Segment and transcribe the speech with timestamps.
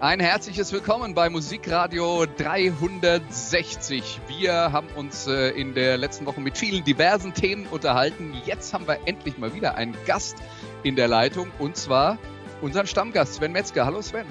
[0.00, 4.18] Ein herzliches Willkommen bei Musikradio 360.
[4.28, 8.32] Wir haben uns äh, in der letzten Woche mit vielen diversen Themen unterhalten.
[8.46, 10.38] Jetzt haben wir endlich mal wieder einen Gast
[10.84, 12.16] in der Leitung und zwar
[12.62, 13.84] unseren Stammgast Sven Metzger.
[13.84, 14.24] Hallo Sven.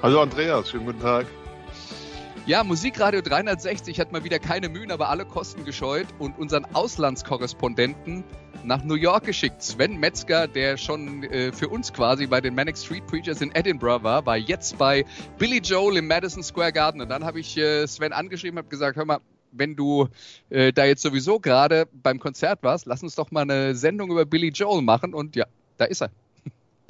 [0.00, 1.26] Hallo Andreas, schönen guten Tag.
[2.46, 8.24] Ja, Musikradio 360 hat mal wieder keine Mühen, aber alle Kosten gescheut und unseren Auslandskorrespondenten
[8.64, 9.62] nach New York geschickt.
[9.62, 14.02] Sven Metzger, der schon äh, für uns quasi bei den Manic Street Preachers in Edinburgh
[14.02, 15.04] war, war jetzt bei
[15.38, 17.02] Billy Joel im Madison Square Garden.
[17.02, 19.18] Und dann habe ich äh, Sven angeschrieben, habe gesagt, hör mal,
[19.52, 20.08] wenn du
[20.48, 24.24] äh, da jetzt sowieso gerade beim Konzert warst, lass uns doch mal eine Sendung über
[24.24, 25.14] Billy Joel machen.
[25.14, 25.44] Und ja,
[25.76, 26.10] da ist er.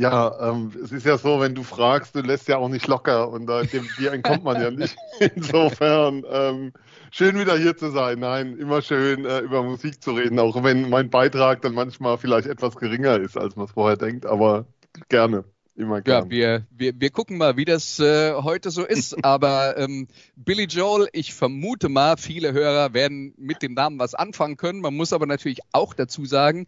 [0.00, 3.28] Ja, ähm, es ist ja so, wenn du fragst, du lässt ja auch nicht locker
[3.28, 4.96] und äh, dem, dir entkommt man ja nicht.
[5.36, 6.72] Insofern ähm,
[7.10, 8.18] schön wieder hier zu sein.
[8.18, 12.48] Nein, immer schön äh, über Musik zu reden, auch wenn mein Beitrag dann manchmal vielleicht
[12.48, 14.64] etwas geringer ist, als man es vorher denkt, aber
[15.10, 15.44] gerne.
[15.76, 16.24] Immer gerne.
[16.24, 19.16] Ja, wir, wir, wir gucken mal, wie das äh, heute so ist.
[19.24, 24.56] Aber ähm, Billy Joel, ich vermute mal, viele Hörer werden mit dem Namen was anfangen
[24.56, 24.80] können.
[24.80, 26.66] Man muss aber natürlich auch dazu sagen,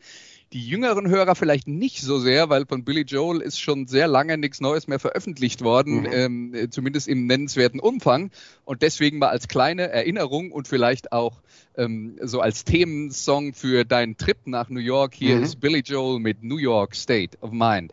[0.52, 4.36] die jüngeren Hörer vielleicht nicht so sehr, weil von Billy Joel ist schon sehr lange
[4.36, 6.52] nichts Neues mehr veröffentlicht worden, mhm.
[6.54, 8.30] ähm, zumindest im nennenswerten Umfang.
[8.64, 11.40] Und deswegen mal als kleine Erinnerung und vielleicht auch
[11.76, 15.42] ähm, so als Themensong für deinen Trip nach New York, hier mhm.
[15.42, 17.92] ist Billy Joel mit New York State of Mind.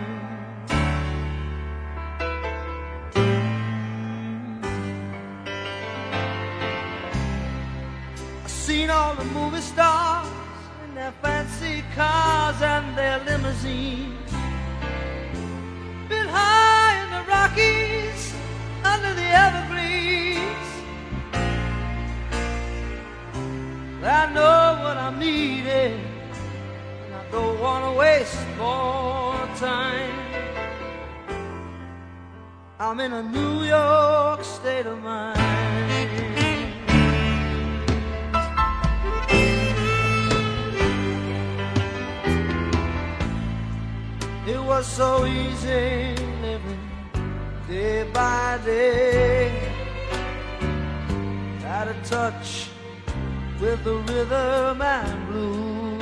[9.21, 10.27] The movie stars
[10.83, 14.31] in their fancy cars and their limousines.
[16.09, 18.33] Been high in the Rockies,
[18.83, 20.69] under the evergreens.
[24.03, 25.99] I know what I'm needing,
[27.03, 30.17] and I don't want to waste more time.
[32.79, 36.50] I'm in a New York state of mind.
[44.47, 46.79] It was so easy living
[47.67, 49.51] day by day.
[51.63, 52.69] Out a touch
[53.61, 56.01] with the rhythm and blues.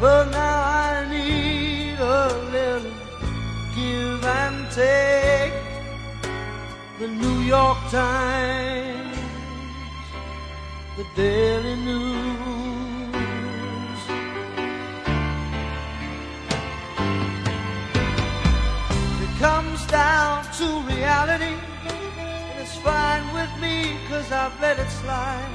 [0.00, 2.90] But now I need a little
[3.76, 5.52] give and take.
[6.98, 9.18] The New York Times,
[10.96, 12.17] the Daily News.
[21.08, 21.54] Reality.
[22.18, 25.52] And it's fine with me, cause I've let it slide.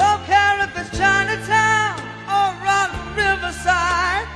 [0.00, 1.94] Don't care if it's Chinatown
[2.36, 2.90] or on
[3.22, 4.28] Riverside.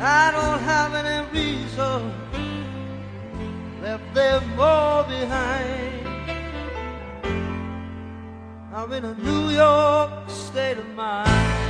[0.00, 2.00] I don't have any reason
[3.82, 6.06] left them all behind.
[8.74, 11.67] I'm in a New York state of mind.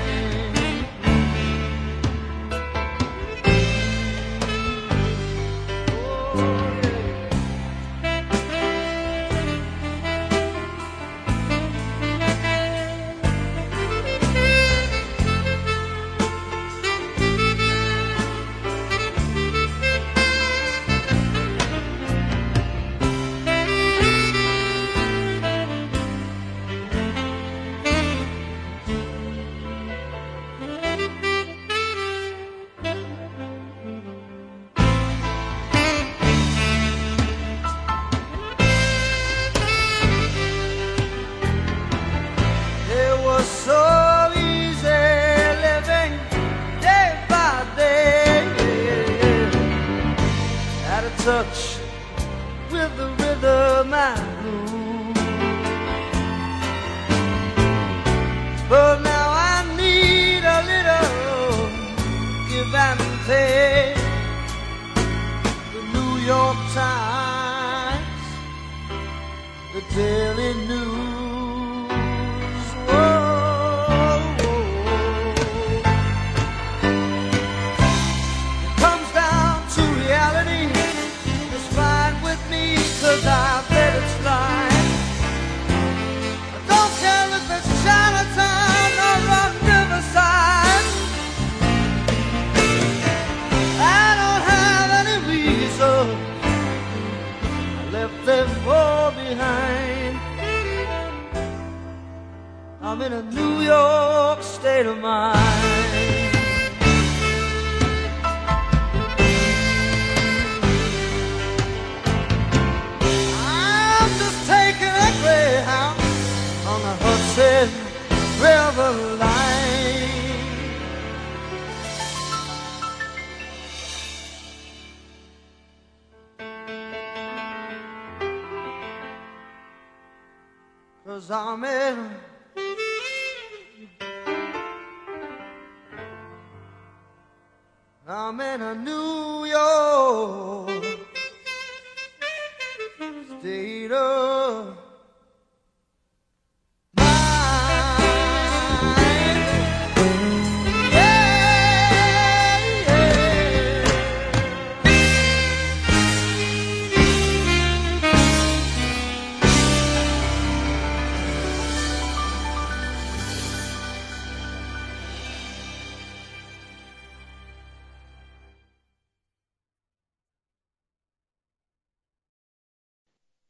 [131.31, 132.11] i'm in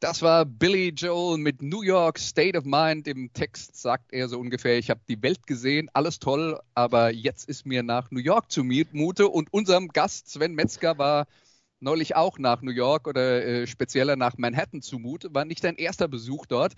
[0.08, 3.06] Das war Billy Joel mit New York State of Mind.
[3.06, 7.46] Im Text sagt er so ungefähr, ich habe die Welt gesehen, alles toll, aber jetzt
[7.46, 9.28] ist mir nach New York zumute.
[9.28, 11.26] Und unserem Gast Sven Metzger war
[11.80, 15.34] neulich auch nach New York oder äh, spezieller nach Manhattan zumute.
[15.34, 16.72] War nicht dein erster Besuch dort.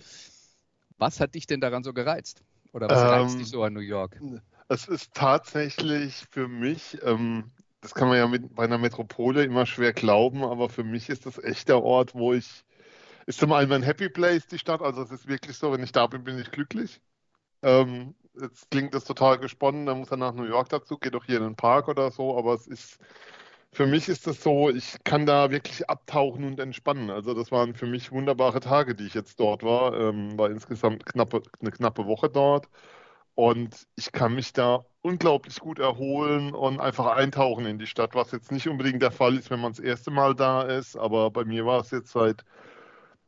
[0.97, 2.43] Was hat dich denn daran so gereizt?
[2.73, 4.21] Oder was reizt Ähm, dich so an New York?
[4.67, 7.51] Es ist tatsächlich für mich, ähm,
[7.81, 11.25] das kann man ja mit, bei einer Metropole immer schwer glauben, aber für mich ist
[11.25, 12.65] das echt der Ort, wo ich,
[13.25, 15.91] ist zum einen mein Happy Place, die Stadt, also es ist wirklich so, wenn ich
[15.91, 17.01] da bin, bin ich glücklich.
[17.63, 21.25] Ähm, jetzt klingt das total gesponnen, da muss er nach New York dazu, geht doch
[21.25, 22.99] hier in den Park oder so, aber es ist,
[23.73, 27.09] für mich ist es so, ich kann da wirklich abtauchen und entspannen.
[27.09, 29.93] Also das waren für mich wunderbare Tage, die ich jetzt dort war.
[29.97, 32.67] Ähm, war insgesamt knappe, eine knappe Woche dort.
[33.35, 38.31] Und ich kann mich da unglaublich gut erholen und einfach eintauchen in die Stadt, was
[38.31, 40.97] jetzt nicht unbedingt der Fall ist, wenn man das erste Mal da ist.
[40.97, 42.43] Aber bei mir war es jetzt seit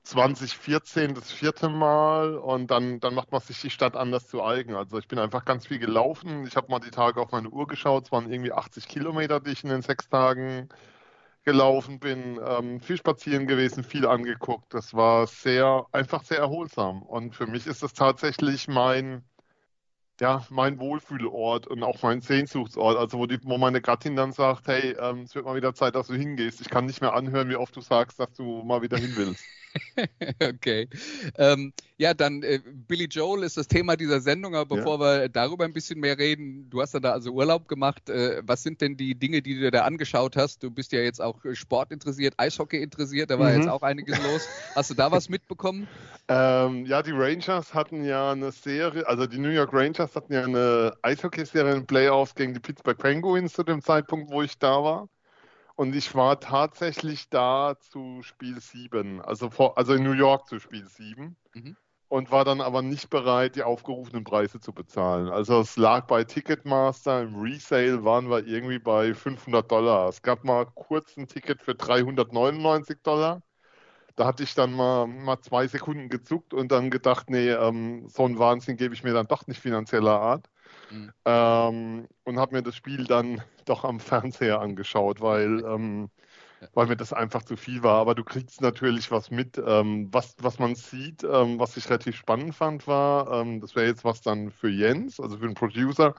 [0.03, 4.75] 2014 das vierte Mal und dann, dann macht man sich die Stadt anders zu eigen.
[4.75, 6.45] Also ich bin einfach ganz viel gelaufen.
[6.45, 8.05] Ich habe mal die Tage auf meine Uhr geschaut.
[8.05, 10.69] Es waren irgendwie 80 Kilometer, die ich in den sechs Tagen
[11.43, 12.39] gelaufen bin.
[12.45, 14.73] Ähm, viel spazieren gewesen, viel angeguckt.
[14.73, 17.01] Das war sehr, einfach sehr erholsam.
[17.03, 19.23] Und für mich ist das tatsächlich mein,
[20.21, 22.97] ja, mein Wohlfühlort und auch mein Sehnsuchtsort.
[22.97, 25.95] Also wo, die, wo meine Gattin dann sagt, hey, ähm, es wird mal wieder Zeit,
[25.95, 26.61] dass du hingehst.
[26.61, 29.51] Ich kann nicht mehr anhören, wie oft du sagst, dass du mal wieder hin willst.
[30.41, 30.87] Okay.
[31.37, 35.63] Ähm, ja, dann äh, Billy Joel ist das Thema dieser Sendung, aber bevor wir darüber
[35.63, 38.09] ein bisschen mehr reden, du hast ja da also Urlaub gemacht.
[38.09, 40.61] Äh, was sind denn die Dinge, die du dir da angeschaut hast?
[40.63, 43.55] Du bist ja jetzt auch äh, Sport interessiert, Eishockey interessiert, da war Mhm.
[43.55, 44.51] jetzt auch einiges los.
[44.75, 45.87] Hast du da was mitbekommen?
[46.29, 50.43] Ähm, ja, die Rangers hatten ja eine Serie, also die New York Rangers hatten ja
[50.43, 55.09] eine Eishockey-Serie in Playoffs gegen die Pittsburgh Penguins zu dem Zeitpunkt, wo ich da war.
[55.75, 60.59] Und ich war tatsächlich da zu Spiel 7, also, vor, also in New York zu
[60.59, 61.35] Spiel 7.
[61.53, 61.75] Mhm.
[62.13, 65.29] Und war dann aber nicht bereit, die aufgerufenen Preise zu bezahlen.
[65.29, 70.09] Also es lag bei Ticketmaster, im Resale waren wir irgendwie bei 500 Dollar.
[70.09, 73.41] Es gab mal kurz ein Ticket für 399 Dollar.
[74.15, 78.25] Da hatte ich dann mal, mal zwei Sekunden gezuckt und dann gedacht, nee, ähm, so
[78.25, 80.51] einen Wahnsinn gebe ich mir dann doch nicht finanzieller Art.
[80.91, 81.11] Mhm.
[81.25, 86.11] Ähm, und habe mir das Spiel dann doch am Fernseher angeschaut, weil, ähm,
[86.73, 87.99] weil mir das einfach zu viel war.
[87.99, 89.61] Aber du kriegst natürlich was mit.
[89.65, 93.87] Ähm, was, was man sieht, ähm, was ich relativ spannend fand, war, ähm, das wäre
[93.87, 96.15] jetzt was dann für Jens, also für den Producer.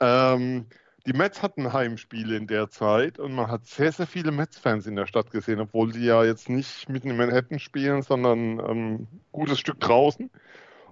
[0.00, 0.66] Ähm,
[1.06, 4.96] die Mets hatten Heimspiele in der Zeit und man hat sehr, sehr viele Mets-Fans in
[4.96, 9.60] der Stadt gesehen, obwohl die ja jetzt nicht mitten in Manhattan spielen, sondern ein gutes
[9.60, 10.30] Stück draußen.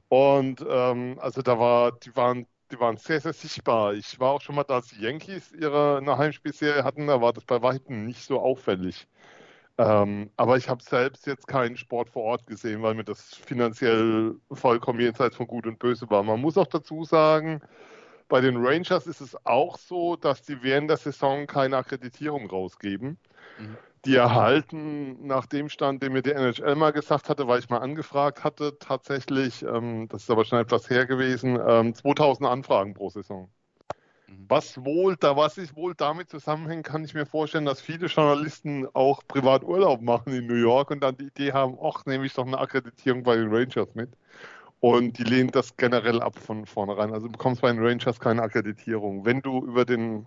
[0.09, 3.95] Und ähm, also da war, die waren die waren sehr, sehr sichtbar.
[3.95, 7.45] Ich war auch schon mal, da als die Yankees ihre Heimspielserie hatten, da war das
[7.45, 9.07] bei weitem nicht so auffällig.
[9.79, 14.37] Ähm, aber ich habe selbst jetzt keinen Sport vor Ort gesehen, weil mir das finanziell
[14.53, 16.23] vollkommen jenseits von Gut und Böse war.
[16.23, 17.61] Man muss auch dazu sagen,
[18.29, 23.19] bei den Rangers ist es auch so, dass die während der Saison keine Akkreditierung rausgeben.
[23.59, 27.71] Mhm die erhalten nach dem Stand, den mir die NHL mal gesagt hatte, weil ich
[27.71, 32.95] mal angefragt hatte, tatsächlich, ähm, das ist aber schon etwas her gewesen, ähm, 2000 Anfragen
[32.95, 33.51] pro Saison.
[34.29, 34.47] Mhm.
[34.49, 38.87] Was wohl, da was ich wohl damit zusammenhängt, kann ich mir vorstellen, dass viele Journalisten
[38.93, 42.47] auch Privaturlaub machen in New York und dann die Idee haben, ach, nehme ich doch
[42.47, 44.11] eine Akkreditierung bei den Rangers mit.
[44.81, 47.13] Und die lehnt das generell ab von vornherein.
[47.15, 49.25] Also du bekommst bei den Rangers keine Akkreditierung.
[49.25, 50.27] Wenn du über den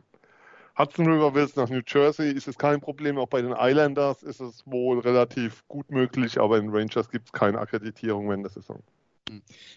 [0.77, 3.17] Hudson River willst nach New Jersey, ist es kein Problem.
[3.17, 7.31] Auch bei den Islanders ist es wohl relativ gut möglich, aber in Rangers gibt es
[7.31, 8.84] keine Akkreditierung während der Saison.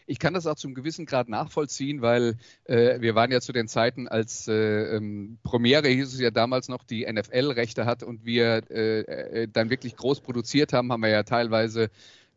[0.07, 3.67] Ich kann das auch zum gewissen Grad nachvollziehen, weil äh, wir waren ja zu den
[3.67, 8.63] Zeiten, als äh, ähm, Premiere hieß es ja damals noch, die NFL-Rechte hat und wir
[8.71, 11.91] äh, äh, dann wirklich groß produziert haben, haben wir ja teilweise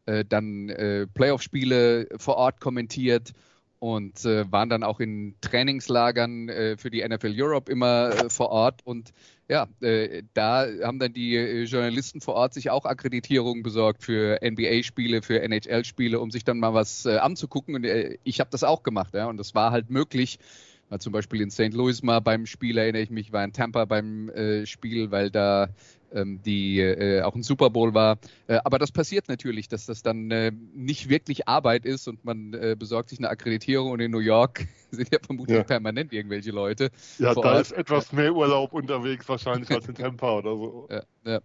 [0.05, 3.33] äh, dann äh, Playoff-Spiele vor Ort kommentiert
[3.83, 8.47] und äh, waren dann auch in Trainingslagern äh, für die NFL Europe immer äh, vor
[8.47, 8.79] Ort.
[8.85, 9.11] Und
[9.49, 14.39] ja, äh, da haben dann die äh, Journalisten vor Ort sich auch Akkreditierungen besorgt für
[14.41, 17.75] NBA-Spiele, für NHL-Spiele, um sich dann mal was äh, anzugucken.
[17.75, 17.85] Und
[18.23, 19.13] ich habe das auch gemacht.
[19.15, 20.39] Ja, und das war halt möglich.
[20.99, 21.73] Zum Beispiel in St.
[21.73, 24.31] Louis mal beim Spiel, erinnere ich mich, war in Tampa beim
[24.65, 25.69] Spiel, weil da
[26.13, 28.17] die äh, auch ein Super Bowl war.
[28.47, 32.51] Äh, aber das passiert natürlich, dass das dann äh, nicht wirklich Arbeit ist und man
[32.77, 35.63] besorgt sich eine Akkreditierung und in New York sind ja vermutlich ja.
[35.63, 36.89] permanent irgendwelche Leute.
[37.17, 37.61] Ja, da Ort.
[37.61, 40.87] ist etwas mehr Urlaub unterwegs wahrscheinlich als in Tampa oder so.
[40.93, 41.39] Ja, ja.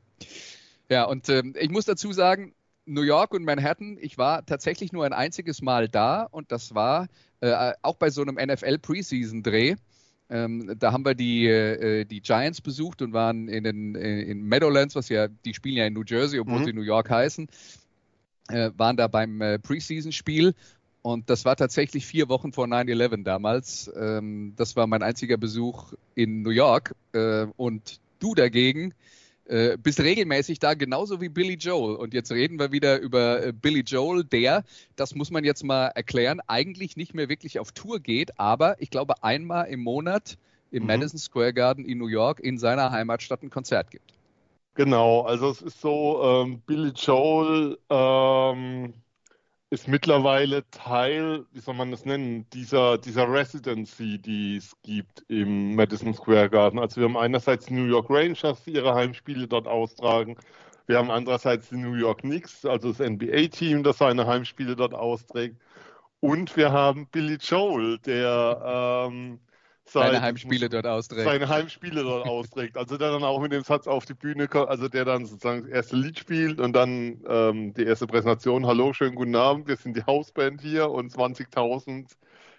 [0.88, 5.04] ja und ähm, ich muss dazu sagen, New York und Manhattan, ich war tatsächlich nur
[5.04, 7.08] ein einziges Mal da und das war
[7.82, 9.76] auch bei so einem NFL Preseason Dreh.
[10.30, 14.42] Ähm, da haben wir die, äh, die Giants besucht und waren in, den, äh, in
[14.42, 16.64] Meadowlands, was ja, die spielen ja in New Jersey, obwohl mhm.
[16.64, 17.48] sie New York heißen,
[18.48, 20.54] äh, waren da beim äh, Preseason-Spiel
[21.02, 23.90] und das war tatsächlich vier Wochen vor 9-11 damals.
[23.96, 28.92] Ähm, das war mein einziger Besuch in New York äh, und du dagegen
[29.48, 31.96] äh, bist regelmäßig da, genauso wie Billy Joel.
[31.96, 34.64] Und jetzt reden wir wieder über äh, Billy Joel, der,
[34.96, 38.90] das muss man jetzt mal erklären, eigentlich nicht mehr wirklich auf Tour geht, aber ich
[38.90, 40.36] glaube einmal im Monat
[40.70, 40.88] im mhm.
[40.88, 44.12] Madison Square Garden in New York in seiner Heimatstadt ein Konzert gibt.
[44.74, 48.92] Genau, also es ist so, ähm, Billy Joel ähm,
[49.70, 55.74] ist mittlerweile Teil, wie soll man das nennen, dieser, dieser Residency, die es gibt im
[55.74, 56.78] Madison Square Garden.
[56.78, 60.36] Also wir haben einerseits die New York Rangers, die ihre Heimspiele dort austragen.
[60.86, 65.56] Wir haben andererseits die New York Knicks, also das NBA-Team, das seine Heimspiele dort austrägt.
[66.20, 69.38] Und wir haben Billy Joel, der ähm,
[69.92, 71.24] seine Heimspiele dort austrägt.
[71.24, 72.76] Seine Heimspiele dort austrägt.
[72.76, 75.62] Also der dann auch mit dem Satz auf die Bühne kommt, also der dann sozusagen
[75.62, 78.66] das erste Lied spielt und dann ähm, die erste Präsentation.
[78.66, 82.06] Hallo, schönen guten Abend, wir sind die Hausband hier und 20.000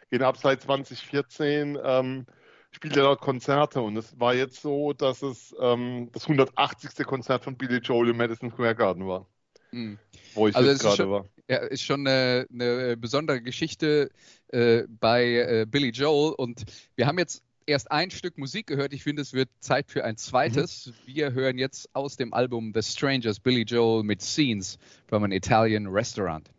[0.09, 1.77] gehen ab seit 2014.
[1.83, 2.25] Ähm,
[2.71, 7.05] spielt er dort Konzerte und es war jetzt so, dass es ähm, das 180.
[7.05, 9.25] Konzert von Billy Joel im Madison Square Garden war.
[9.71, 9.97] Mhm.
[10.33, 11.25] Wo ich also jetzt gerade war.
[11.49, 14.11] Ja, ist schon eine, eine besondere Geschichte
[14.49, 16.33] äh, bei äh, Billy Joel.
[16.33, 16.63] Und
[16.95, 18.93] wir haben jetzt erst ein Stück Musik gehört.
[18.93, 20.87] Ich finde, es wird Zeit für ein zweites.
[20.87, 20.93] Mhm.
[21.05, 24.77] Wir hören jetzt aus dem Album The Strangers Billy Joel mit Scenes
[25.07, 26.49] from an Italian Restaurant.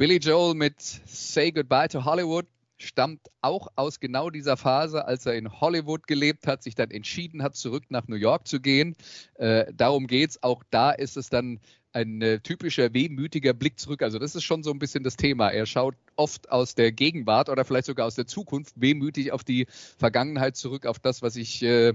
[0.00, 2.46] Billy Joel mit Say Goodbye to Hollywood
[2.78, 7.42] stammt auch aus genau dieser Phase, als er in Hollywood gelebt hat, sich dann entschieden
[7.42, 8.96] hat, zurück nach New York zu gehen.
[9.34, 10.42] Äh, darum geht's.
[10.42, 11.60] Auch da ist es dann
[11.92, 14.02] ein äh, typischer wehmütiger Blick zurück.
[14.02, 15.50] Also das ist schon so ein bisschen das Thema.
[15.50, 19.66] Er schaut oft aus der Gegenwart oder vielleicht sogar aus der Zukunft wehmütig auf die
[19.98, 21.92] Vergangenheit zurück, auf das, was sich, äh,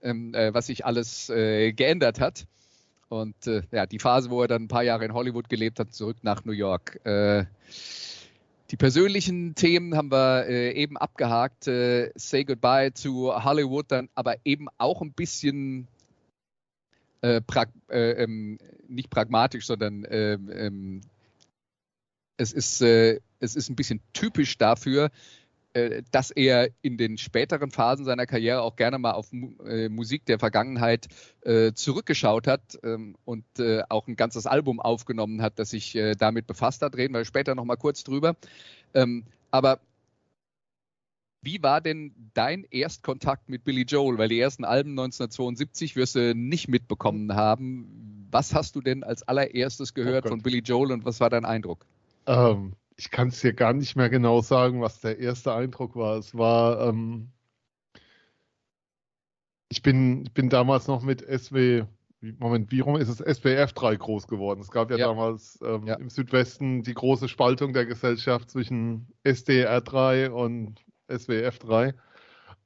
[0.00, 2.46] ähm, äh, was sich alles äh, geändert hat.
[3.08, 5.94] Und äh, ja, die Phase, wo er dann ein paar Jahre in Hollywood gelebt hat,
[5.94, 7.04] zurück nach New York.
[7.06, 7.46] Äh,
[8.70, 11.68] die persönlichen Themen haben wir äh, eben abgehakt.
[11.68, 15.88] Äh, Say Goodbye to Hollywood, dann aber eben auch ein bisschen
[17.22, 21.00] äh, prag äh, ähm, nicht pragmatisch, sondern ähm, ähm,
[22.36, 23.20] es, ist, es
[23.56, 25.10] ist ein bisschen typisch dafür,
[26.10, 30.38] dass er in den späteren Phasen seiner Karriere auch gerne mal auf äh, Musik der
[30.38, 31.08] Vergangenheit
[31.42, 36.14] äh, zurückgeschaut hat ähm, und äh, auch ein ganzes Album aufgenommen hat, das sich äh,
[36.14, 36.96] damit befasst hat.
[36.96, 38.36] Reden wir später noch mal kurz drüber.
[38.94, 39.80] Ähm, aber
[41.42, 44.18] wie war denn dein Erstkontakt mit Billy Joel?
[44.18, 48.26] Weil die ersten Alben 1972 wirst du nicht mitbekommen haben.
[48.30, 50.42] Was hast du denn als allererstes gehört Oh von.
[50.42, 51.86] Billy Joel und was war dein Eindruck?
[52.26, 56.16] Ähm, ich kann es dir gar nicht mehr genau sagen, was der erste Eindruck war.
[56.18, 57.30] Es war, ähm,
[59.68, 61.84] ich bin, bin damals noch mit SW,
[62.20, 63.18] Moment, wie rum ist es?
[63.18, 64.60] SWF 3 groß geworden.
[64.60, 65.06] Es gab ja, Ja.
[65.06, 65.94] damals ähm, Ja.
[65.94, 71.94] im Südwesten die große Spaltung der Gesellschaft zwischen SDR 3 und SWF 3.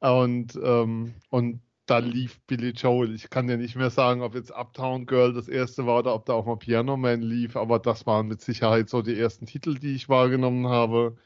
[0.00, 3.14] Und, ähm, und da lief Billy Joel.
[3.14, 6.26] Ich kann dir nicht mehr sagen, ob jetzt Uptown Girl das erste war oder ob
[6.26, 9.78] da auch mal Piano Man lief, aber das waren mit Sicherheit so die ersten Titel,
[9.78, 11.16] die ich wahrgenommen habe.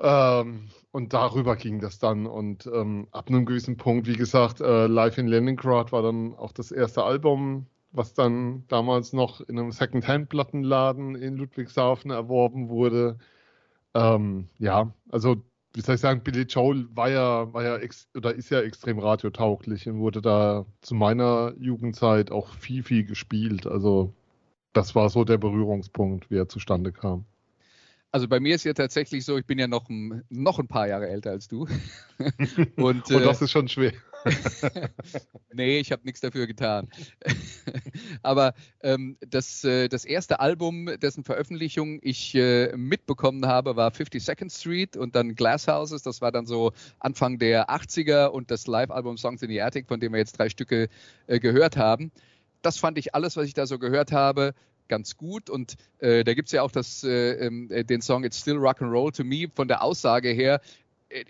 [0.00, 2.26] Ähm, und darüber ging das dann.
[2.26, 6.52] Und ähm, ab einem gewissen Punkt, wie gesagt, äh, Live in Leningrad war dann auch
[6.52, 13.18] das erste Album, was dann damals noch in einem Second-Hand-Plattenladen in Ludwigshafen erworben wurde.
[13.94, 15.42] Ähm, ja, also
[15.78, 17.78] wie soll ich sagen, Billy Joel war ja, war ja
[18.16, 23.64] oder ist ja extrem radiotauglich und wurde da zu meiner Jugendzeit auch viel, viel gespielt.
[23.64, 24.12] Also
[24.72, 27.26] das war so der Berührungspunkt, wie er zustande kam.
[28.10, 30.88] Also bei mir ist ja tatsächlich so, ich bin ja noch ein, noch ein paar
[30.88, 31.68] Jahre älter als du.
[32.76, 33.92] Und, Und das ist schon schwer.
[35.52, 36.88] nee, ich habe nichts dafür getan.
[38.22, 44.58] Aber ähm, das, äh, das erste Album, dessen Veröffentlichung ich äh, mitbekommen habe, war 52nd
[44.58, 46.02] Street und dann Glass Houses.
[46.02, 50.00] Das war dann so Anfang der 80er und das Live-Album Songs in the Attic, von
[50.00, 50.88] dem wir jetzt drei Stücke
[51.26, 52.10] äh, gehört haben.
[52.62, 54.54] Das fand ich alles, was ich da so gehört habe,
[54.88, 55.50] ganz gut.
[55.50, 58.56] Und äh, da gibt es ja auch das, äh, ähm, äh, den Song It's Still
[58.56, 60.60] Rock and Roll to Me von der Aussage her.
[61.08, 61.24] Äh,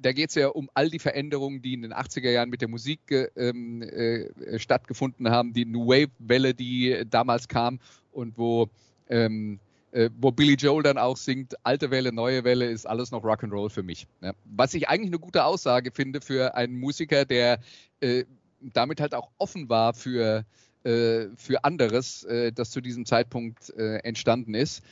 [0.00, 2.68] da geht es ja um all die Veränderungen, die in den 80er Jahren mit der
[2.68, 3.00] Musik
[3.36, 7.78] ähm, äh, stattgefunden haben, die New Wave-Welle, die damals kam
[8.10, 8.68] und wo,
[9.08, 9.60] ähm,
[9.92, 13.70] äh, wo Billy Joel dann auch singt, alte Welle, neue Welle ist alles noch Rock'n'Roll
[13.70, 14.06] für mich.
[14.20, 14.32] Ja.
[14.44, 17.60] Was ich eigentlich eine gute Aussage finde für einen Musiker, der
[18.00, 18.24] äh,
[18.60, 20.42] damit halt auch offen war für äh,
[20.84, 24.84] für anderes, äh, das zu diesem Zeitpunkt äh, entstanden ist.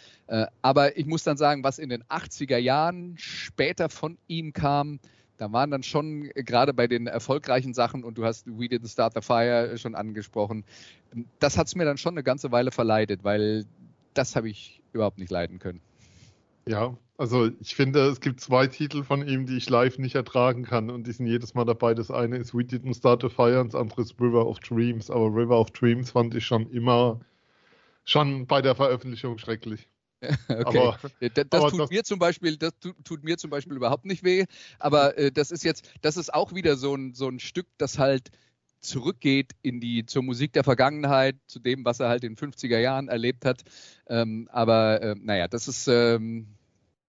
[0.62, 4.98] aber ich muss dann sagen, was in den 80er Jahren später von ihm kam,
[5.37, 9.12] da waren dann schon gerade bei den erfolgreichen Sachen, und du hast We Didn't Start
[9.14, 10.64] the Fire schon angesprochen,
[11.38, 13.66] das hat es mir dann schon eine ganze Weile verleidet, weil
[14.14, 15.81] das habe ich überhaupt nicht leiden können.
[16.66, 20.64] Ja, also ich finde, es gibt zwei Titel von ihm, die ich live nicht ertragen
[20.64, 21.94] kann und die sind jedes Mal dabei.
[21.94, 25.08] Das eine ist We Didn't Start a Fire und das andere ist River of Dreams.
[25.08, 27.20] Aber River of Dreams fand ich schon immer,
[28.04, 29.87] schon bei der Veröffentlichung schrecklich.
[30.48, 30.78] Okay.
[30.78, 33.76] Aber, das, das aber tut das, mir zum Beispiel, das tut, tut, mir zum Beispiel
[33.76, 34.44] überhaupt nicht weh.
[34.80, 38.00] Aber äh, das ist jetzt, das ist auch wieder so ein, so ein Stück, das
[38.00, 38.30] halt
[38.80, 42.78] zurückgeht in die zur Musik der Vergangenheit, zu dem, was er halt in den 50er
[42.78, 43.62] Jahren erlebt hat.
[44.08, 46.48] Ähm, aber äh, naja, das ist ähm,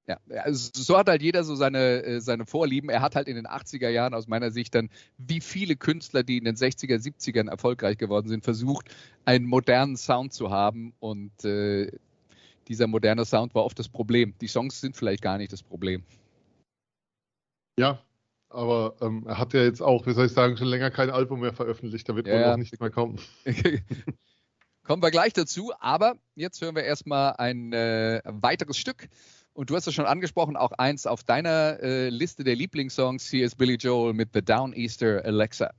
[0.08, 2.90] ja, also so hat halt jeder so seine, äh, seine Vorlieben.
[2.90, 6.38] Er hat halt in den 80er Jahren aus meiner Sicht dann, wie viele Künstler, die
[6.38, 10.94] in den 60er, 70ern erfolgreich geworden sind, versucht, einen modernen Sound zu haben.
[11.00, 11.90] Und äh,
[12.68, 14.34] dieser moderne Sound war oft das Problem.
[14.42, 16.04] Die Songs sind vielleicht gar nicht das Problem.
[17.80, 18.02] Ja,
[18.50, 21.40] aber ähm, er hat ja jetzt auch, wie soll ich sagen, schon länger kein Album
[21.40, 22.08] mehr veröffentlicht.
[22.10, 23.20] Da wird ja, wohl auch nichts mehr kommen.
[24.84, 29.08] Kommen wir gleich dazu, aber jetzt hören wir erstmal ein äh, weiteres Stück
[29.54, 33.30] und du hast es schon angesprochen, auch eins auf deiner äh, Liste der Lieblingssongs.
[33.30, 35.72] Hier ist Billy Joel mit The Downeaster Alexa.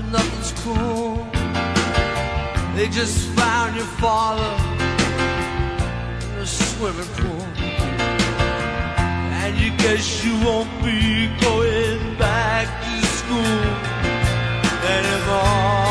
[0.00, 1.16] But nothing's cool.
[2.74, 4.52] They just found your father
[6.32, 7.46] in a swimming pool.
[9.42, 13.64] And you guess you won't be going back to school
[14.96, 15.89] anymore.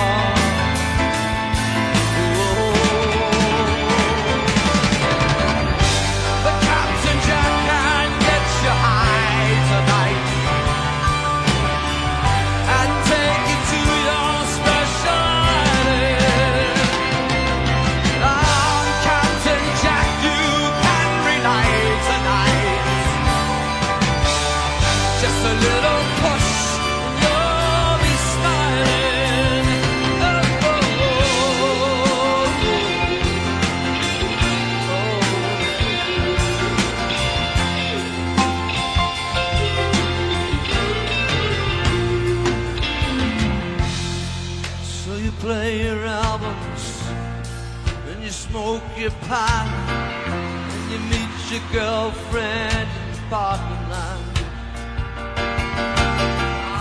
[51.71, 54.19] Girlfriend in the parking lot.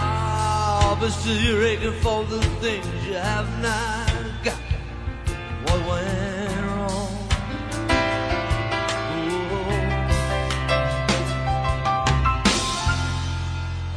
[0.00, 4.10] Ah, but still you're aching for the things you have not
[4.42, 4.58] got.
[5.64, 7.28] What went wrong?
[9.12, 9.68] Oh.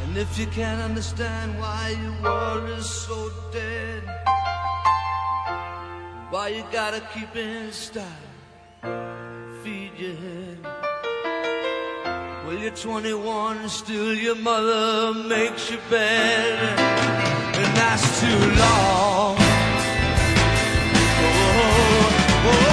[0.04, 4.02] And if you can't understand why your world is so dead,
[6.28, 8.04] why you gotta keep in style,
[9.62, 10.71] feed your head.
[12.52, 18.28] Well, you're 21, still your mother makes your bed, and that's too
[18.60, 19.36] long.
[21.16, 21.32] Oh,
[22.44, 22.71] oh, oh,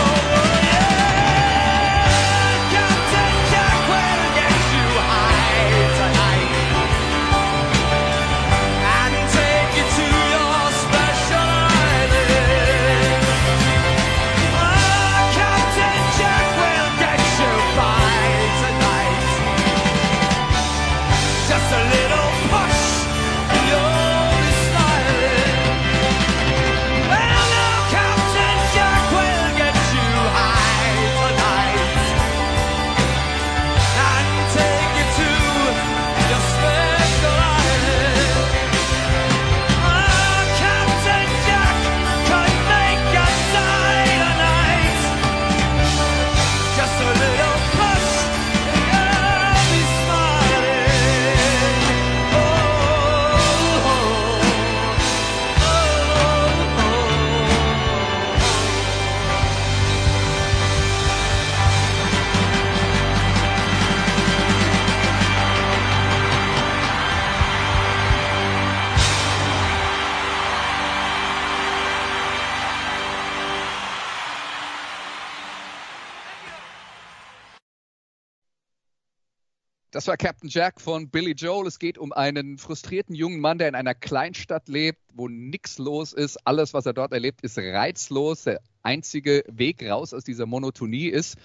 [80.00, 81.68] Das war Captain Jack von Billy Joel.
[81.68, 86.14] Es geht um einen frustrierten jungen Mann, der in einer Kleinstadt lebt, wo nichts los
[86.14, 86.38] ist.
[86.48, 88.46] Alles, was er dort erlebt, ist reizlos.
[88.46, 91.38] Der einzige Weg raus aus dieser Monotonie ist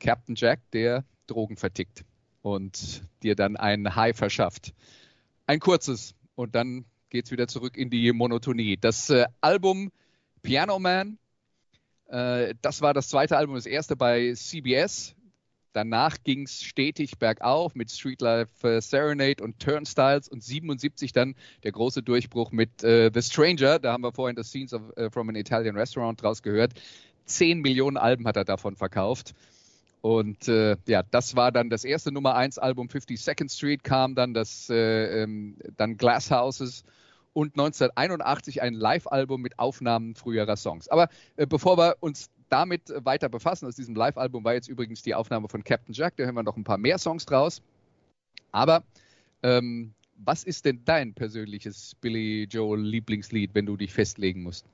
[0.00, 2.04] Captain Jack, der Drogen vertickt
[2.42, 4.74] und dir dann ein High verschafft.
[5.46, 8.76] Ein kurzes und dann geht es wieder zurück in die Monotonie.
[8.76, 9.92] Das äh, Album
[10.42, 11.18] Piano Man,
[12.08, 15.14] äh, das war das zweite Album, das erste bei CBS.
[15.76, 21.72] Danach ging es stetig bergauf mit Streetlife äh, Serenade und Turnstiles und 77 dann der
[21.72, 23.78] große Durchbruch mit äh, The Stranger.
[23.78, 26.72] Da haben wir vorhin das Scenes of, äh, from an Italian Restaurant draus gehört.
[27.26, 29.34] Zehn Millionen Alben hat er davon verkauft.
[30.00, 32.88] Und äh, ja, das war dann das erste Nummer 1 Album.
[32.88, 36.84] 52nd Street kam dann das äh, ähm, dann Glass Houses
[37.34, 40.88] und 1981 ein Live-Album mit Aufnahmen früherer Songs.
[40.88, 45.14] Aber äh, bevor wir uns damit weiter befassen, aus diesem Live-Album war jetzt übrigens die
[45.14, 47.62] Aufnahme von Captain Jack, da hören wir noch ein paar mehr Songs draus.
[48.52, 48.84] Aber
[49.42, 54.66] ähm, was ist denn dein persönliches Billy Joel Lieblingslied, wenn du dich festlegen musst?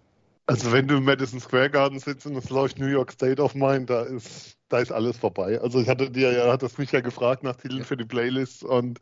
[0.46, 3.54] Also wenn du im Madison Square Garden sitzt und es läuft New York State of
[3.54, 5.60] Mind, da ist, da ist alles vorbei.
[5.60, 9.00] Also ich hatte dir ja, hattest mich ja gefragt nach Titeln für die Playlist und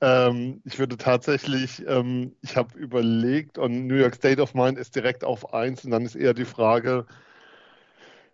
[0.00, 4.96] ähm, ich würde tatsächlich, ähm, ich habe überlegt und New York State of Mind ist
[4.96, 7.06] direkt auf eins und dann ist eher die Frage,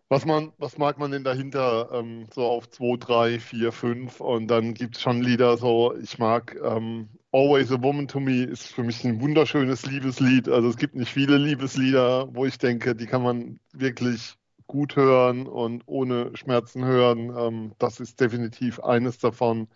[0.09, 1.91] Was, man, was mag man denn dahinter?
[1.93, 6.19] Ähm, so auf 2, 3, 4, 5 und dann gibt es schon Lieder so, ich
[6.19, 10.49] mag ähm, Always a Woman to Me ist für mich ein wunderschönes Liebeslied.
[10.49, 14.37] Also es gibt nicht viele Liebeslieder, wo ich denke, die kann man wirklich
[14.69, 17.37] gut hören und ohne Schmerzen hören.
[17.37, 19.69] Ähm, das ist definitiv eines davon.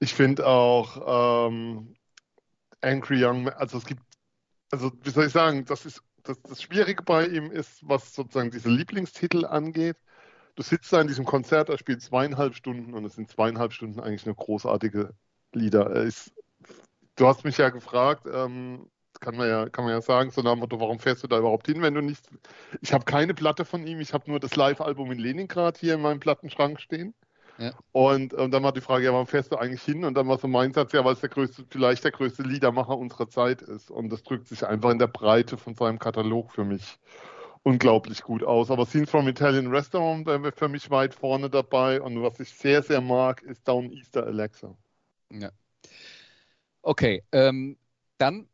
[0.00, 1.94] Ich finde auch ähm,
[2.82, 4.02] Angry Young, also es gibt,
[4.72, 8.50] also wie soll ich sagen, das ist das, das Schwierige bei ihm ist, was sozusagen
[8.50, 9.96] diese Lieblingstitel angeht.
[10.56, 14.00] Du sitzt da in diesem Konzert, er spielt zweieinhalb Stunden und es sind zweieinhalb Stunden
[14.00, 15.14] eigentlich eine großartige
[15.52, 15.90] Lieder.
[15.92, 16.32] Ist,
[17.16, 20.52] du hast mich ja gefragt, ähm, kann man ja, kann man ja sagen, so nach
[20.52, 22.28] dem Motto, warum fährst du da überhaupt hin, wenn du nicht.
[22.80, 26.02] Ich habe keine Platte von ihm, ich habe nur das Live-Album in Leningrad hier in
[26.02, 27.14] meinem Plattenschrank stehen.
[27.58, 27.72] Ja.
[27.92, 30.04] Und, und, dann war die Frage, ja, warum fährst du eigentlich hin?
[30.04, 32.96] Und dann war so mein Satz, ja, weil es der größte, vielleicht der größte Liedermacher
[32.96, 33.90] unserer Zeit ist.
[33.90, 36.98] Und das drückt sich einfach in der Breite von seinem Katalog für mich
[37.64, 38.70] unglaublich gut aus.
[38.70, 42.00] Aber Scene from Italian Restaurant wäre für mich weit vorne dabei.
[42.00, 44.76] Und was ich sehr, sehr mag, ist Down Easter Alexa.
[45.32, 45.50] Ja.
[46.82, 47.76] Okay, ähm,
[48.18, 48.48] dann,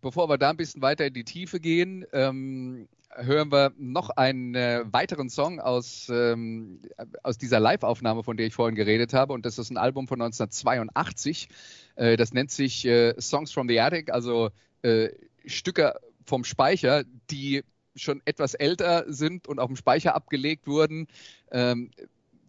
[0.00, 4.54] bevor wir da ein bisschen weiter in die Tiefe gehen, ähm, hören wir noch einen
[4.54, 6.80] äh, weiteren Song aus, ähm,
[7.22, 9.32] aus dieser Live-Aufnahme, von der ich vorhin geredet habe.
[9.32, 11.48] Und das ist ein Album von 1982.
[11.96, 14.50] Äh, das nennt sich äh, Songs from the Attic, also
[14.82, 15.10] äh,
[15.44, 17.62] Stücke vom Speicher, die
[17.94, 21.06] schon etwas älter sind und auf dem Speicher abgelegt wurden.
[21.50, 21.90] Ähm,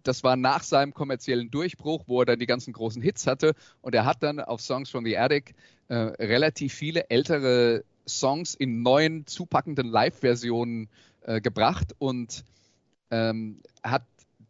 [0.04, 3.54] das war nach seinem kommerziellen Durchbruch, wo er dann die ganzen großen Hits hatte.
[3.82, 5.56] Und er hat dann auf Songs from the Attic
[5.88, 10.90] äh, relativ viele ältere Songs in neuen, zupackenden Live-Versionen
[11.22, 12.44] äh, gebracht und
[13.12, 14.04] ähm, hat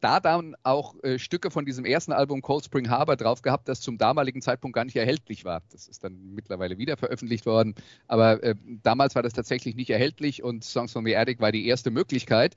[0.03, 3.79] da dann auch äh, Stücke von diesem ersten Album Cold Spring Harbor drauf gehabt, das
[3.79, 5.61] zum damaligen Zeitpunkt gar nicht erhältlich war.
[5.71, 7.73] Das ist dann mittlerweile wieder veröffentlicht worden,
[8.07, 11.67] aber äh, damals war das tatsächlich nicht erhältlich und Songs from the Attic war die
[11.67, 12.55] erste Möglichkeit.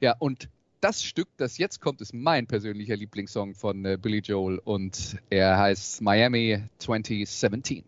[0.00, 0.48] Ja, und
[0.80, 5.58] das Stück, das jetzt kommt, ist mein persönlicher Lieblingssong von äh, Billy Joel und er
[5.58, 7.84] heißt Miami 2017.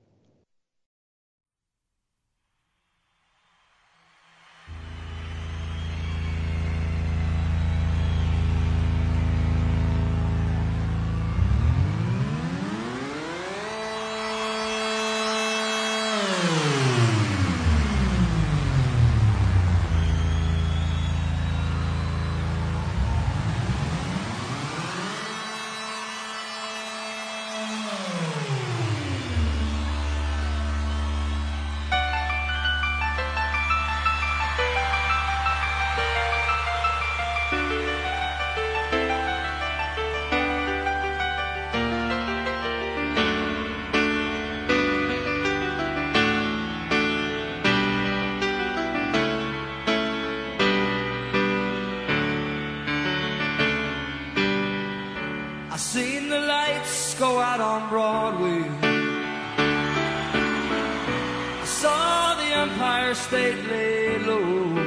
[63.29, 64.79] estate lay low.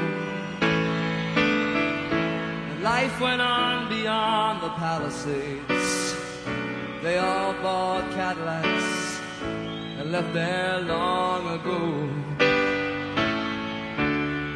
[2.72, 6.16] And life went on beyond the palisades.
[7.04, 12.10] They all bought Cadillacs and left there long ago.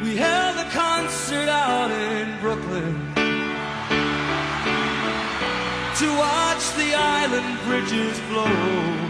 [0.02, 3.14] We held a concert out in Brooklyn
[6.00, 9.05] to watch the island bridges blow.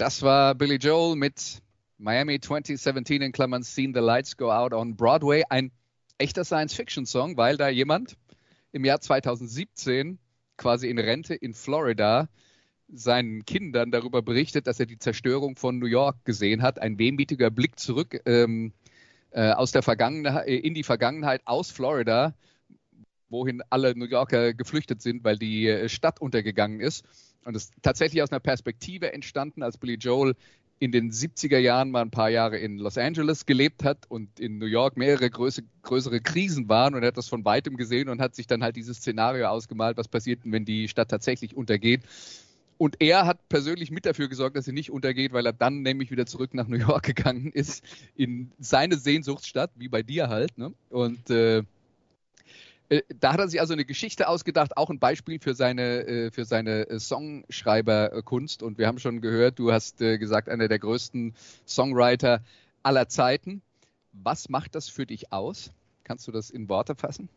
[0.00, 1.60] Das war Billy Joel mit
[1.98, 5.44] Miami 2017 in Klammern Seen the Lights Go Out on Broadway.
[5.50, 5.72] Ein
[6.16, 8.16] echter Science-Fiction-Song, weil da jemand
[8.72, 10.18] im Jahr 2017
[10.56, 12.30] quasi in Rente in Florida
[12.88, 16.80] seinen Kindern darüber berichtet, dass er die Zerstörung von New York gesehen hat.
[16.80, 18.72] Ein wehmütiger Blick zurück ähm,
[19.32, 22.34] äh, aus der Vergangenheit, in die Vergangenheit aus Florida,
[23.28, 27.04] wohin alle New Yorker geflüchtet sind, weil die äh, Stadt untergegangen ist.
[27.44, 30.34] Und es ist tatsächlich aus einer Perspektive entstanden, als Billy Joel
[30.80, 34.58] in den 70er Jahren mal ein paar Jahre in Los Angeles gelebt hat und in
[34.58, 38.20] New York mehrere größere, größere Krisen waren und er hat das von weitem gesehen und
[38.20, 42.02] hat sich dann halt dieses Szenario ausgemalt, was passiert, wenn die Stadt tatsächlich untergeht.
[42.78, 46.10] Und er hat persönlich mit dafür gesorgt, dass sie nicht untergeht, weil er dann nämlich
[46.10, 47.84] wieder zurück nach New York gegangen ist,
[48.16, 50.56] in seine Sehnsuchtsstadt, wie bei dir halt.
[50.56, 50.72] Ne?
[50.88, 51.62] Und äh,
[53.20, 56.44] da hat er sich also eine Geschichte ausgedacht, auch ein Beispiel für seine, äh, für
[56.44, 58.62] seine äh, Songschreiberkunst.
[58.62, 61.34] Und wir haben schon gehört, du hast äh, gesagt, einer der größten
[61.66, 62.42] Songwriter
[62.82, 63.62] aller Zeiten.
[64.12, 65.70] Was macht das für dich aus?
[66.02, 67.28] Kannst du das in Worte fassen?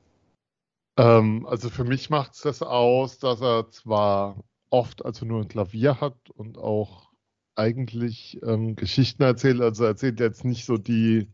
[0.97, 4.37] Ähm, also für mich macht es das aus, dass er zwar
[4.71, 7.11] oft also nur ein Klavier hat und auch
[7.55, 9.61] eigentlich ähm, Geschichten erzählt.
[9.61, 11.27] Also er erzählt jetzt nicht so die,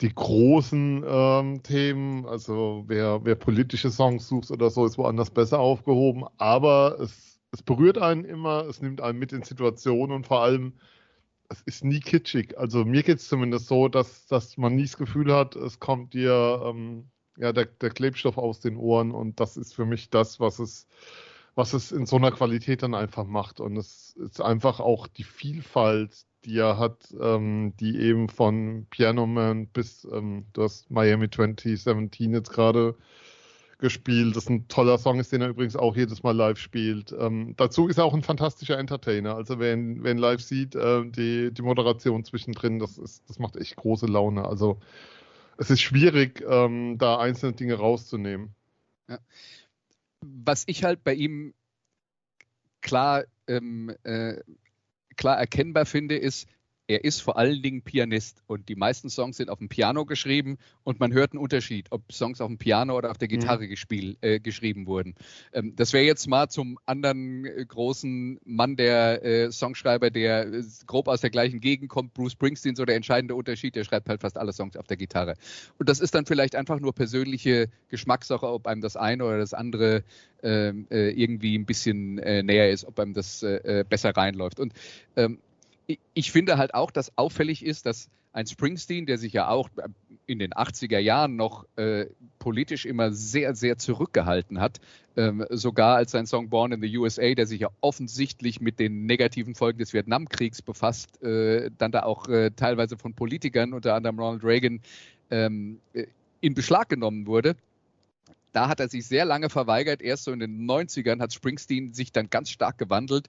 [0.00, 2.26] die großen ähm, Themen.
[2.26, 6.24] Also wer, wer politische Songs sucht oder so, ist woanders besser aufgehoben.
[6.38, 10.74] Aber es, es berührt einen immer, es nimmt einen mit in Situationen und vor allem,
[11.48, 12.58] es ist nie kitschig.
[12.58, 16.12] Also mir geht es zumindest so, dass, dass man nie das Gefühl hat, es kommt
[16.14, 20.40] dir ähm, ja, der, der Klebstoff aus den Ohren und das ist für mich das,
[20.40, 20.88] was es
[21.56, 23.60] was es in so einer Qualität dann einfach macht.
[23.60, 29.26] Und es ist einfach auch die Vielfalt, die er hat, ähm, die eben von Piano
[29.26, 32.96] Man bis, ähm, du hast Miami 2017 jetzt gerade
[33.78, 34.34] gespielt.
[34.36, 37.14] Das ist ein toller Song ist, den er übrigens auch jedes Mal live spielt.
[37.18, 39.34] Ähm, dazu ist er auch ein fantastischer Entertainer.
[39.34, 43.38] Also wer ihn, wer ihn live sieht, äh, die, die Moderation zwischendrin, das, ist, das
[43.38, 44.46] macht echt große Laune.
[44.46, 44.78] Also
[45.58, 48.54] es ist schwierig, ähm, da einzelne Dinge rauszunehmen.
[49.08, 49.18] Ja
[50.22, 51.54] was ich halt bei ihm
[52.80, 54.40] klar, ähm, äh,
[55.16, 56.48] klar erkennbar finde, ist,
[56.88, 60.58] er ist vor allen Dingen Pianist und die meisten Songs sind auf dem Piano geschrieben
[60.84, 63.68] und man hört einen Unterschied, ob Songs auf dem Piano oder auf der Gitarre mhm.
[63.68, 65.14] gespielt, äh, geschrieben wurden.
[65.52, 70.62] Ähm, das wäre jetzt mal zum anderen äh, großen Mann der äh, Songschreiber, der äh,
[70.86, 74.20] grob aus der gleichen Gegend kommt, Bruce Springsteen, so der entscheidende Unterschied, der schreibt halt
[74.20, 75.34] fast alle Songs auf der Gitarre.
[75.78, 79.54] Und das ist dann vielleicht einfach nur persönliche Geschmackssache, ob einem das eine oder das
[79.54, 80.04] andere
[80.42, 83.44] ähm, äh, irgendwie ein bisschen äh, näher ist, ob einem das
[83.88, 84.60] besser reinläuft.
[84.60, 84.72] Und
[85.16, 85.38] ähm,
[86.14, 89.70] ich finde halt auch, dass auffällig ist, dass ein Springsteen, der sich ja auch
[90.26, 92.06] in den 80er Jahren noch äh,
[92.38, 94.80] politisch immer sehr, sehr zurückgehalten hat,
[95.16, 99.06] ähm, sogar als sein Song Born in the USA, der sich ja offensichtlich mit den
[99.06, 104.18] negativen Folgen des Vietnamkriegs befasst, äh, dann da auch äh, teilweise von Politikern, unter anderem
[104.18, 104.80] Ronald Reagan,
[105.30, 105.80] ähm,
[106.40, 107.56] in Beschlag genommen wurde
[108.56, 110.00] da hat er sich sehr lange verweigert.
[110.00, 113.28] Erst so in den 90ern hat Springsteen sich dann ganz stark gewandelt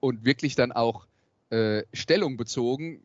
[0.00, 1.06] und wirklich dann auch
[1.50, 3.02] äh, Stellung bezogen.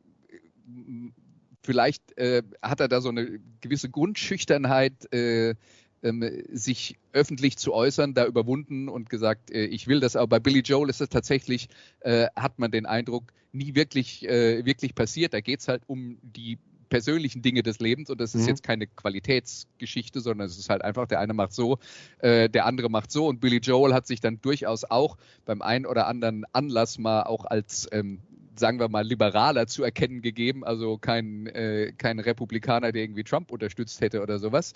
[1.61, 5.55] Vielleicht äh, hat er da so eine gewisse Grundschüchternheit, äh,
[6.03, 10.15] ähm, sich öffentlich zu äußern, da überwunden und gesagt, äh, ich will das.
[10.15, 11.67] Aber bei Billy Joel ist es tatsächlich,
[12.01, 15.33] äh, hat man den Eindruck, nie wirklich, wirklich passiert.
[15.33, 16.57] Da geht es halt um die
[16.89, 18.49] persönlichen Dinge des Lebens und das ist mhm.
[18.49, 21.79] jetzt keine Qualitätsgeschichte, sondern es ist halt einfach, der eine macht so,
[22.19, 25.85] äh, der andere macht so und Billy Joel hat sich dann durchaus auch beim einen
[25.85, 28.19] oder anderen Anlass mal auch als ähm,
[28.57, 33.51] sagen wir mal, liberaler zu erkennen gegeben, also kein, äh, kein Republikaner, der irgendwie Trump
[33.51, 34.73] unterstützt hätte oder sowas.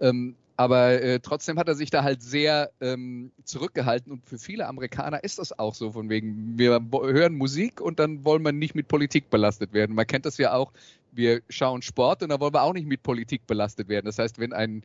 [0.00, 4.66] Ähm, aber äh, trotzdem hat er sich da halt sehr ähm, zurückgehalten und für viele
[4.66, 8.74] Amerikaner ist das auch so, von wegen, wir hören Musik und dann wollen wir nicht
[8.74, 9.96] mit Politik belastet werden.
[9.96, 10.74] Man kennt das ja auch,
[11.12, 14.06] wir schauen Sport und da wollen wir auch nicht mit Politik belastet werden.
[14.06, 14.82] Das heißt, wenn ein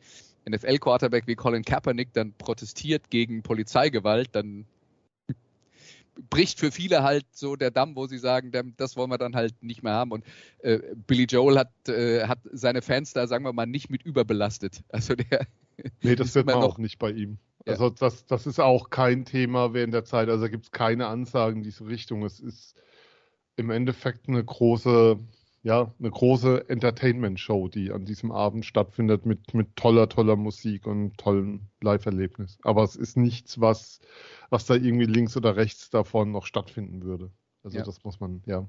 [0.48, 4.66] NFL-Quarterback wie Colin Kaepernick dann protestiert gegen Polizeigewalt, dann
[6.30, 9.62] bricht für viele halt so der Damm, wo sie sagen, das wollen wir dann halt
[9.62, 10.12] nicht mehr haben.
[10.12, 10.24] Und
[10.58, 14.82] äh, Billy Joel hat, äh, hat seine Fans da, sagen wir mal, nicht mit überbelastet.
[14.88, 15.46] Also der.
[16.00, 17.36] Nee, das wird man auch nicht bei ihm.
[17.66, 17.72] Ja.
[17.72, 20.30] Also das, das ist auch kein Thema während der Zeit.
[20.30, 22.24] Also gibt es keine Ansagen in diese Richtung.
[22.24, 22.76] Es ist
[23.56, 25.18] im Endeffekt eine große,
[25.66, 31.18] ja, eine große Entertainment-Show, die an diesem Abend stattfindet mit, mit toller, toller Musik und
[31.18, 32.58] tollen Live-Erlebnis.
[32.62, 34.00] Aber es ist nichts, was
[34.50, 37.30] was da irgendwie links oder rechts davon noch stattfinden würde.
[37.62, 37.84] Also ja.
[37.84, 38.68] das muss man, ja.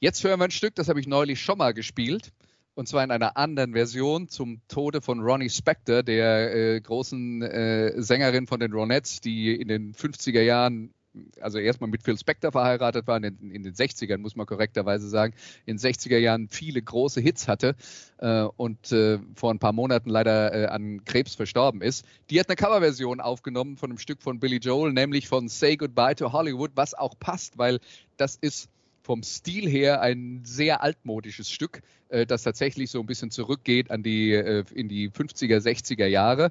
[0.00, 2.32] Jetzt hören wir ein Stück, das habe ich neulich schon mal gespielt.
[2.74, 8.00] Und zwar in einer anderen Version zum Tode von Ronnie Spector, der äh, großen äh,
[8.00, 10.94] Sängerin von den Ronettes, die in den 50er Jahren
[11.40, 15.34] also erstmal mit Phil Spector verheiratet war, in, in, den 60ern, muss man korrekterweise sagen,
[15.66, 17.74] in den 60er Jahren viele große Hits hatte
[18.18, 22.04] äh, und äh, vor ein paar Monaten leider äh, an Krebs verstorben ist.
[22.30, 26.14] Die hat eine Coverversion aufgenommen von einem Stück von Billy Joel, nämlich von Say Goodbye
[26.14, 27.80] to Hollywood, was auch passt, weil
[28.16, 28.68] das ist
[29.02, 34.02] vom Stil her ein sehr altmodisches Stück, äh, das tatsächlich so ein bisschen zurückgeht an
[34.02, 36.50] die, äh, in die 50er, 60er Jahre.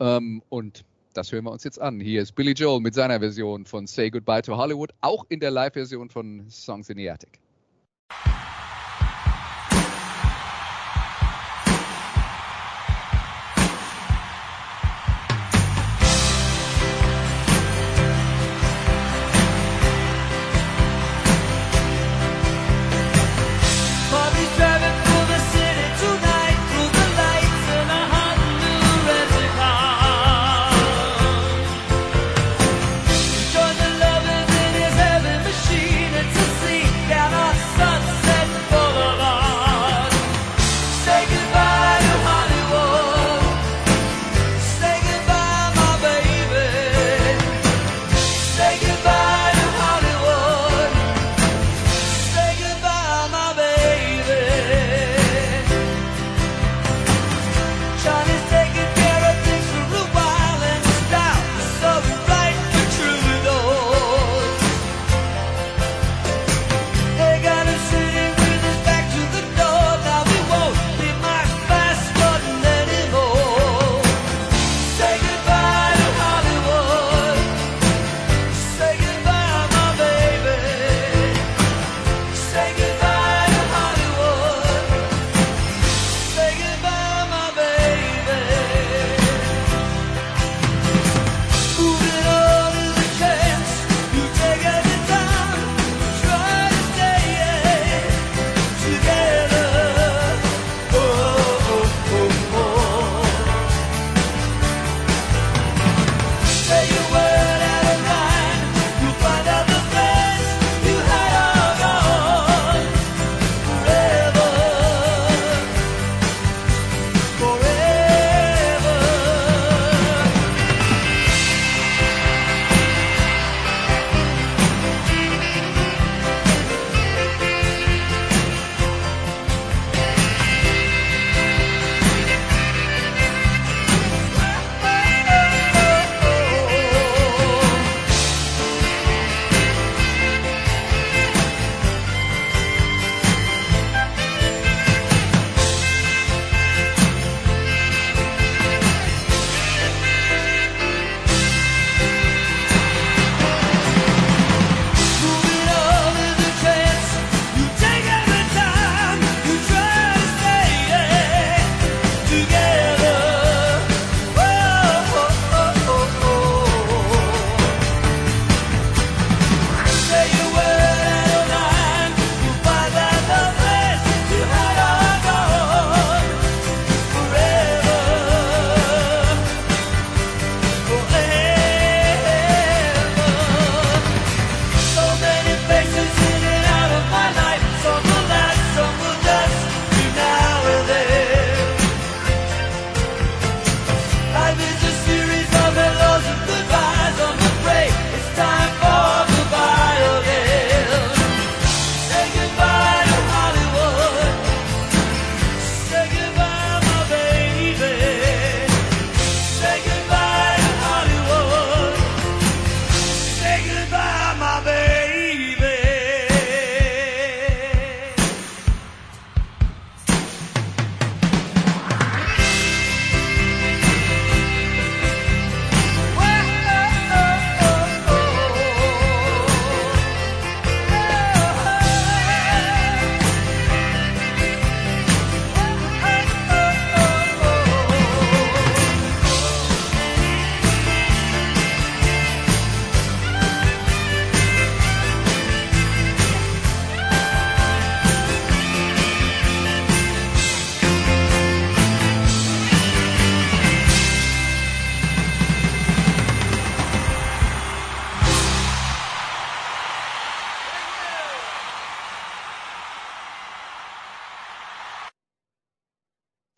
[0.00, 0.84] Ähm, und
[1.14, 2.00] das hören wir uns jetzt an.
[2.00, 5.50] Hier ist Billy Joel mit seiner Version von Say Goodbye to Hollywood, auch in der
[5.50, 7.40] Live-Version von Songs in the Attic.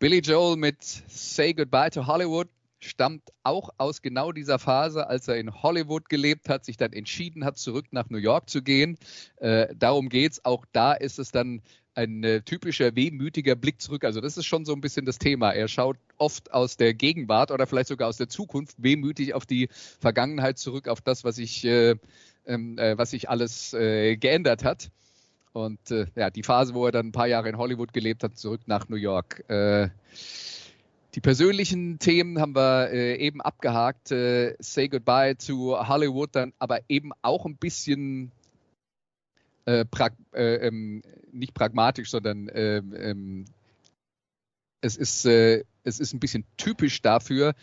[0.02, 2.48] Billy Joel mit Say Goodbye to Hollywood
[2.80, 7.44] stammt auch aus genau dieser Phase, als er in Hollywood gelebt hat, sich dann entschieden
[7.44, 8.98] hat, zurück nach New York zu gehen.
[9.36, 10.44] Äh, darum geht's.
[10.44, 11.62] Auch da ist es dann
[11.94, 14.04] ein äh, typischer wehmütiger Blick zurück.
[14.04, 15.52] Also das ist schon so ein bisschen das Thema.
[15.52, 19.68] Er schaut oft aus der Gegenwart oder vielleicht sogar aus der Zukunft wehmütig auf die
[20.00, 21.94] Vergangenheit zurück, auf das, was sich, äh,
[22.44, 24.90] ähm, äh, was sich alles äh, geändert hat.
[25.52, 28.38] Und äh, ja, die Phase, wo er dann ein paar Jahre in Hollywood gelebt hat,
[28.38, 29.48] zurück nach New York.
[29.50, 29.90] Äh,
[31.14, 34.12] die persönlichen Themen haben wir äh, eben abgehakt.
[34.12, 38.32] Äh, Say Goodbye to Hollywood, dann aber eben auch ein bisschen
[39.66, 43.44] äh, prag äh, ähm, nicht pragmatisch, sondern ähm, ähm,
[44.80, 45.64] es, ist, es
[46.00, 47.54] ist ein bisschen typisch dafür,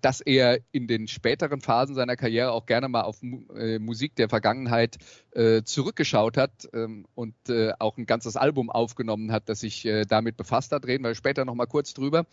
[0.00, 4.28] dass er in den späteren Phasen seiner Karriere auch gerne mal auf äh, Musik der
[4.28, 4.98] Vergangenheit
[5.32, 10.04] äh, zurückgeschaut hat ähm, und äh, auch ein ganzes Album aufgenommen hat, das sich äh,
[10.04, 10.86] damit befasst hat.
[10.86, 12.26] Reden wir später noch mal kurz drüber.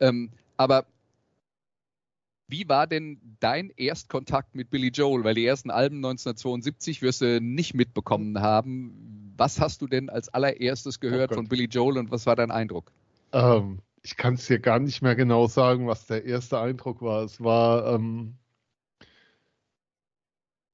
[0.00, 0.86] Ähm, aber
[2.46, 5.24] wie war denn dein Erstkontakt mit Billy Joel?
[5.24, 9.32] Weil die ersten Alben 1972 wirst du nicht mitbekommen haben.
[9.36, 12.50] Was hast du denn als allererstes gehört oh von Billy Joel und was war dein
[12.50, 12.92] Eindruck?
[13.32, 17.24] Ähm, ich kann es dir gar nicht mehr genau sagen, was der erste Eindruck war.
[17.24, 18.36] Es war, ähm,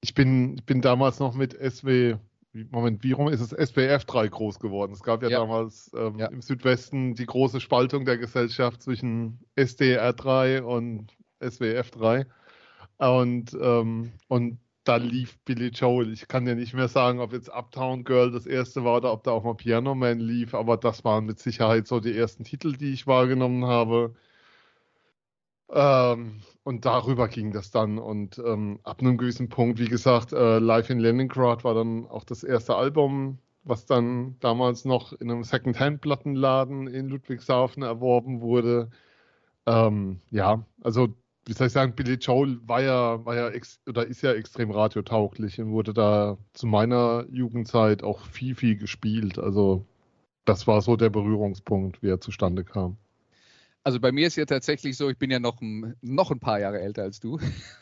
[0.00, 2.16] ich bin, bin damals noch mit SW,
[2.52, 4.92] Moment, wie rum ist es SWF 3 groß geworden?
[4.92, 5.38] Es gab ja, ja.
[5.38, 6.26] damals ähm, ja.
[6.26, 12.26] im Südwesten die große Spaltung der Gesellschaft zwischen SDR 3 und SWF 3.
[12.98, 14.58] Und, ähm, und
[14.90, 16.12] da lief Billy Joel.
[16.12, 19.22] Ich kann dir nicht mehr sagen, ob jetzt Uptown Girl das erste war oder ob
[19.22, 22.76] da auch mal Piano Man lief, aber das waren mit Sicherheit so die ersten Titel,
[22.76, 24.14] die ich wahrgenommen habe.
[25.70, 27.98] Ähm, und darüber ging das dann.
[27.98, 32.24] Und ähm, ab einem gewissen Punkt, wie gesagt, äh, Live in Leningrad war dann auch
[32.24, 38.90] das erste Album, was dann damals noch in einem Second-Hand-Plattenladen in Ludwigshafen erworben wurde.
[39.66, 41.14] Ähm, ja, also
[41.46, 44.70] wie soll ich sagen, Billy Joel war ja, war ja ex, oder ist ja extrem
[44.70, 49.38] radiotauglich und wurde da zu meiner Jugendzeit auch viel, viel gespielt.
[49.38, 49.86] Also
[50.44, 52.96] das war so der Berührungspunkt, wie er zustande kam.
[53.82, 56.60] Also bei mir ist ja tatsächlich so, ich bin ja noch ein, noch ein paar
[56.60, 57.38] Jahre älter als du.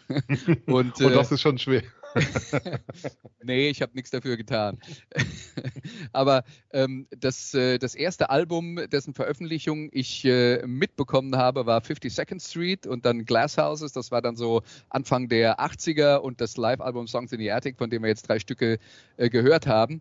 [0.66, 1.82] Und, Und das äh, ist schon schwer.
[3.42, 4.78] nee, ich habe nichts dafür getan.
[6.12, 12.46] Aber ähm, das, äh, das erste Album, dessen Veröffentlichung ich äh, mitbekommen habe, war 52nd
[12.46, 13.92] Street und dann Glass Houses.
[13.92, 17.90] Das war dann so Anfang der 80er und das Live-Album Songs in the Attic, von
[17.90, 18.78] dem wir jetzt drei Stücke
[19.16, 20.00] äh, gehört haben.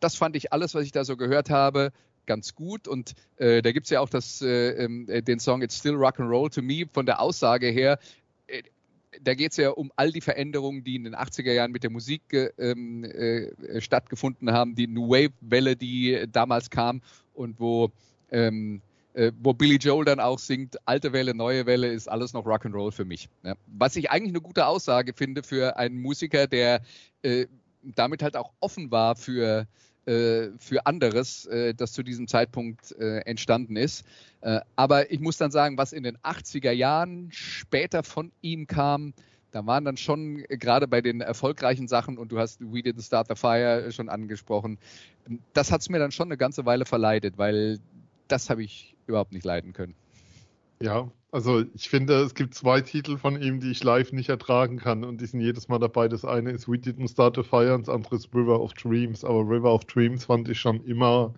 [0.00, 1.92] Das fand ich alles, was ich da so gehört habe,
[2.26, 2.86] ganz gut.
[2.86, 5.94] Und äh, da gibt es ja auch das, äh, ähm, äh, den Song It's Still
[5.94, 7.98] Rock and Roll to Me von der Aussage her.
[9.16, 11.82] Äh, da geht es ja um all die Veränderungen, die in den 80er Jahren mit
[11.82, 12.22] der Musik
[12.58, 17.02] ähm, äh, stattgefunden haben, die New Wave-Welle, die damals kam
[17.34, 17.90] und wo,
[18.30, 18.80] ähm,
[19.14, 22.92] äh, wo Billy Joel dann auch singt, alte Welle, neue Welle ist alles noch Rock'n'Roll
[22.92, 23.28] für mich.
[23.42, 23.54] Ja.
[23.66, 26.82] Was ich eigentlich eine gute Aussage finde für einen Musiker, der
[27.22, 27.46] äh,
[27.82, 29.64] damit halt auch offen war für äh,
[30.06, 34.06] für anderes, äh, das zu diesem Zeitpunkt äh, entstanden ist.
[34.40, 39.14] Äh, aber ich muss dann sagen, was in den 80er Jahren später von ihm kam,
[39.50, 43.04] da waren dann schon äh, gerade bei den erfolgreichen Sachen, und du hast We Didn't
[43.04, 44.78] Start the Fire schon angesprochen,
[45.54, 47.78] das hat es mir dann schon eine ganze Weile verleidet, weil
[48.28, 49.94] das habe ich überhaupt nicht leiden können.
[50.80, 54.78] Ja, also ich finde, es gibt zwei Titel von ihm, die ich live nicht ertragen
[54.78, 56.08] kann und die sind jedes Mal dabei.
[56.08, 59.24] Das eine ist We Didn't Start a Fire und das andere ist River of Dreams.
[59.24, 61.34] Aber River of Dreams fand ich schon immer,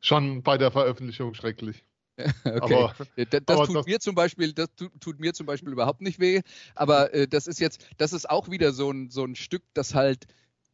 [0.00, 1.84] schon bei der Veröffentlichung schrecklich.
[2.44, 2.74] Okay.
[2.74, 5.72] Aber, das, das aber tut das, mir zum Beispiel, das tut, tut, mir zum Beispiel
[5.72, 6.40] überhaupt nicht weh.
[6.74, 9.94] Aber äh, das ist jetzt, das ist auch wieder so ein, so ein Stück, das
[9.94, 10.26] halt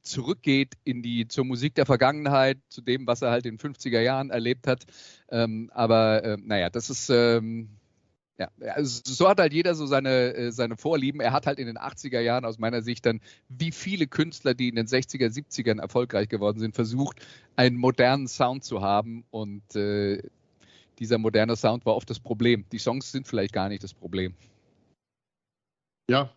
[0.04, 4.00] zurückgeht in die zur Musik der Vergangenheit, zu dem, was er halt in den 50er
[4.00, 4.84] Jahren erlebt hat.
[5.30, 7.70] Ähm, aber äh, naja, das ist ähm,
[8.36, 11.20] ja, also so hat halt jeder so seine, äh, seine Vorlieben.
[11.20, 14.68] Er hat halt in den 80er Jahren aus meiner Sicht dann, wie viele Künstler, die
[14.68, 17.24] in den 60er, 70ern erfolgreich geworden sind, versucht,
[17.54, 19.24] einen modernen Sound zu haben.
[19.30, 20.20] Und äh,
[20.98, 22.64] dieser moderne Sound war oft das Problem.
[22.72, 24.34] Die Songs sind vielleicht gar nicht das Problem.
[26.10, 26.32] Ja,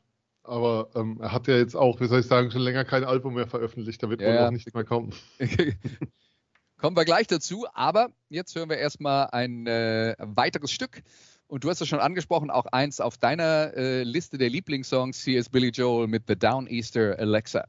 [0.47, 3.35] aber ähm, er hat ja jetzt auch, wie soll ich sagen, schon länger kein Album
[3.35, 4.01] mehr veröffentlicht.
[4.01, 5.13] Da wird ja, wohl auch nichts mehr kommen.
[6.77, 11.01] Kommen wir gleich dazu, aber jetzt hören wir erstmal ein äh, weiteres Stück
[11.47, 15.23] und du hast es schon angesprochen, auch eins auf deiner äh, Liste der Lieblingssongs.
[15.23, 17.65] Hier ist Billy Joel mit The Downeaster Alexa.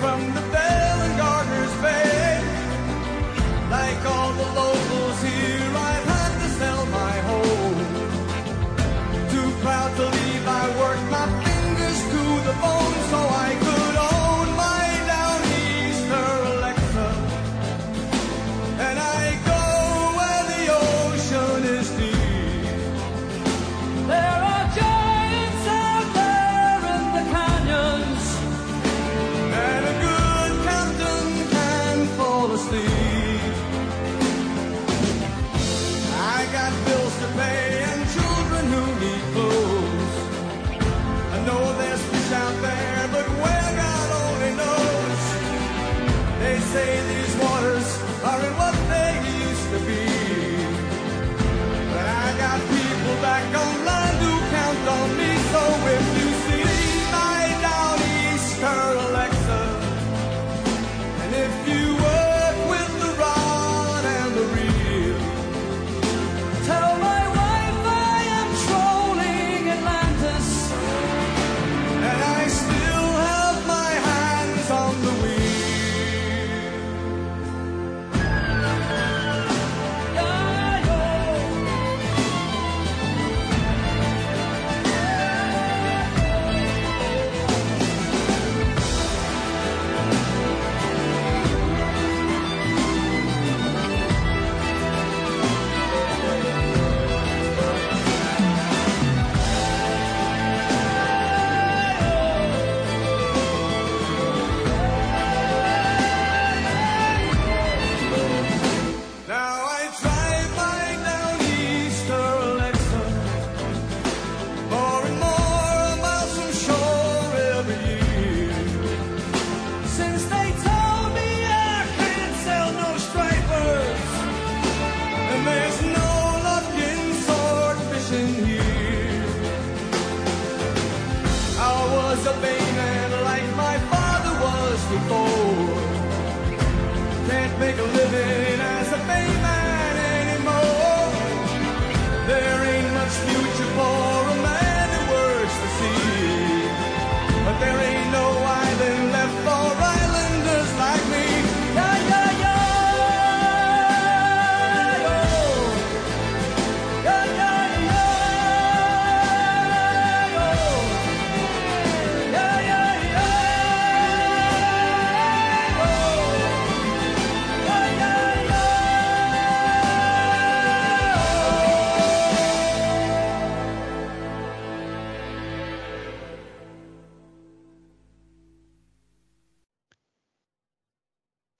[0.00, 0.47] from the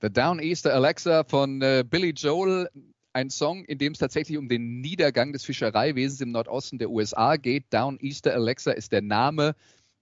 [0.08, 2.70] The Downeaster Alexa von äh, Billy Joel,
[3.12, 7.36] ein Song, in dem es tatsächlich um den Niedergang des Fischereiwesens im Nordosten der USA
[7.36, 7.66] geht.
[7.74, 9.54] Downeaster Alexa ist der Name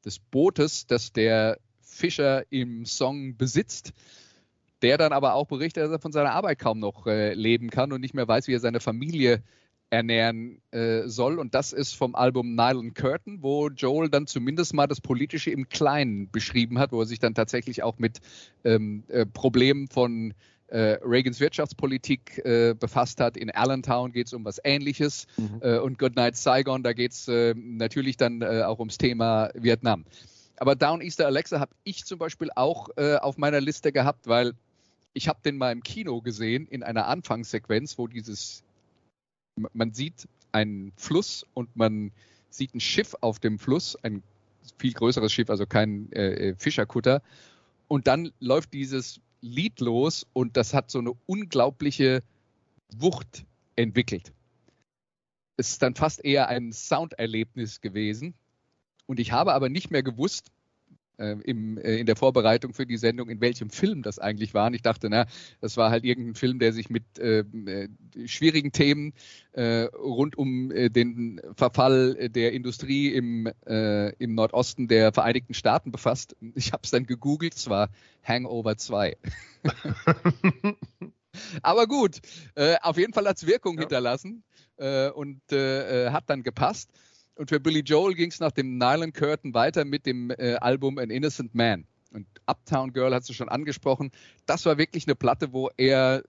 [0.04, 3.94] des Bootes, das der Fischer im Song besitzt,
[4.80, 7.90] der dann aber auch berichtet, dass er von seiner Arbeit kaum noch äh, leben kann
[7.90, 9.42] und nicht mehr weiß, wie er seine Familie
[9.90, 11.38] ernähren äh, soll.
[11.38, 15.68] Und das ist vom Album Nylon Curtain, wo Joel dann zumindest mal das Politische im
[15.68, 18.18] Kleinen beschrieben hat, wo er sich dann tatsächlich auch mit
[18.64, 20.34] ähm, äh, Problemen von
[20.68, 23.36] äh, Reagans Wirtschaftspolitik äh, befasst hat.
[23.36, 25.60] In Allentown geht es um was Ähnliches Mhm.
[25.62, 30.04] äh, und Goodnight Saigon, da geht es äh, natürlich dann äh, auch ums Thema Vietnam.
[30.56, 34.54] Aber Downeaster Alexa habe ich zum Beispiel auch äh, auf meiner Liste gehabt, weil
[35.12, 38.62] ich habe den mal im Kino gesehen in einer Anfangssequenz, wo dieses
[39.72, 42.12] man sieht einen Fluss und man
[42.50, 44.22] sieht ein Schiff auf dem Fluss, ein
[44.78, 47.22] viel größeres Schiff, also kein äh, äh, Fischerkutter.
[47.88, 52.22] Und dann läuft dieses Lied los und das hat so eine unglaubliche
[52.96, 53.44] Wucht
[53.76, 54.32] entwickelt.
[55.56, 58.34] Es ist dann fast eher ein Sounderlebnis gewesen.
[59.06, 60.50] Und ich habe aber nicht mehr gewusst,
[61.18, 64.66] im, äh, in der Vorbereitung für die Sendung, in welchem Film das eigentlich war.
[64.66, 65.26] Und ich dachte, na,
[65.60, 67.88] das war halt irgendein Film, der sich mit ähm, äh,
[68.26, 69.12] schwierigen Themen
[69.52, 75.90] äh, rund um äh, den Verfall der Industrie im, äh, im Nordosten der Vereinigten Staaten
[75.90, 76.36] befasst.
[76.54, 77.88] Ich habe es dann gegoogelt, es war
[78.22, 79.16] Hangover 2.
[81.62, 82.20] Aber gut,
[82.54, 83.80] äh, auf jeden Fall hat es Wirkung Ja.
[83.80, 84.42] hinterlassen
[84.76, 86.90] äh, und äh, äh, hat dann gepasst.
[87.36, 90.98] Und für Billy Joel ging es nach dem Nylon Curtain weiter mit dem äh, Album
[90.98, 91.86] An Innocent Man.
[92.12, 94.10] Und Uptown Girl hast du schon angesprochen.
[94.46, 96.22] Das war wirklich eine Platte, wo er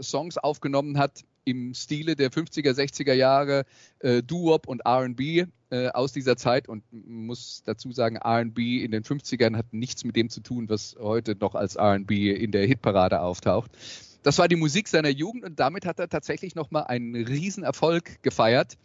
[0.00, 3.64] Songs aufgenommen hat im Stile der 50er, 60er Jahre,
[3.98, 6.66] äh, Doo-Wop und R&B äh, aus dieser Zeit.
[6.66, 10.96] Und muss dazu sagen, R&B in den 50ern hat nichts mit dem zu tun, was
[10.98, 13.70] heute noch als R&B in der Hitparade auftaucht.
[14.22, 18.78] Das war die Musik seiner Jugend und damit hat er tatsächlich nochmal einen Riesenerfolg gefeiert.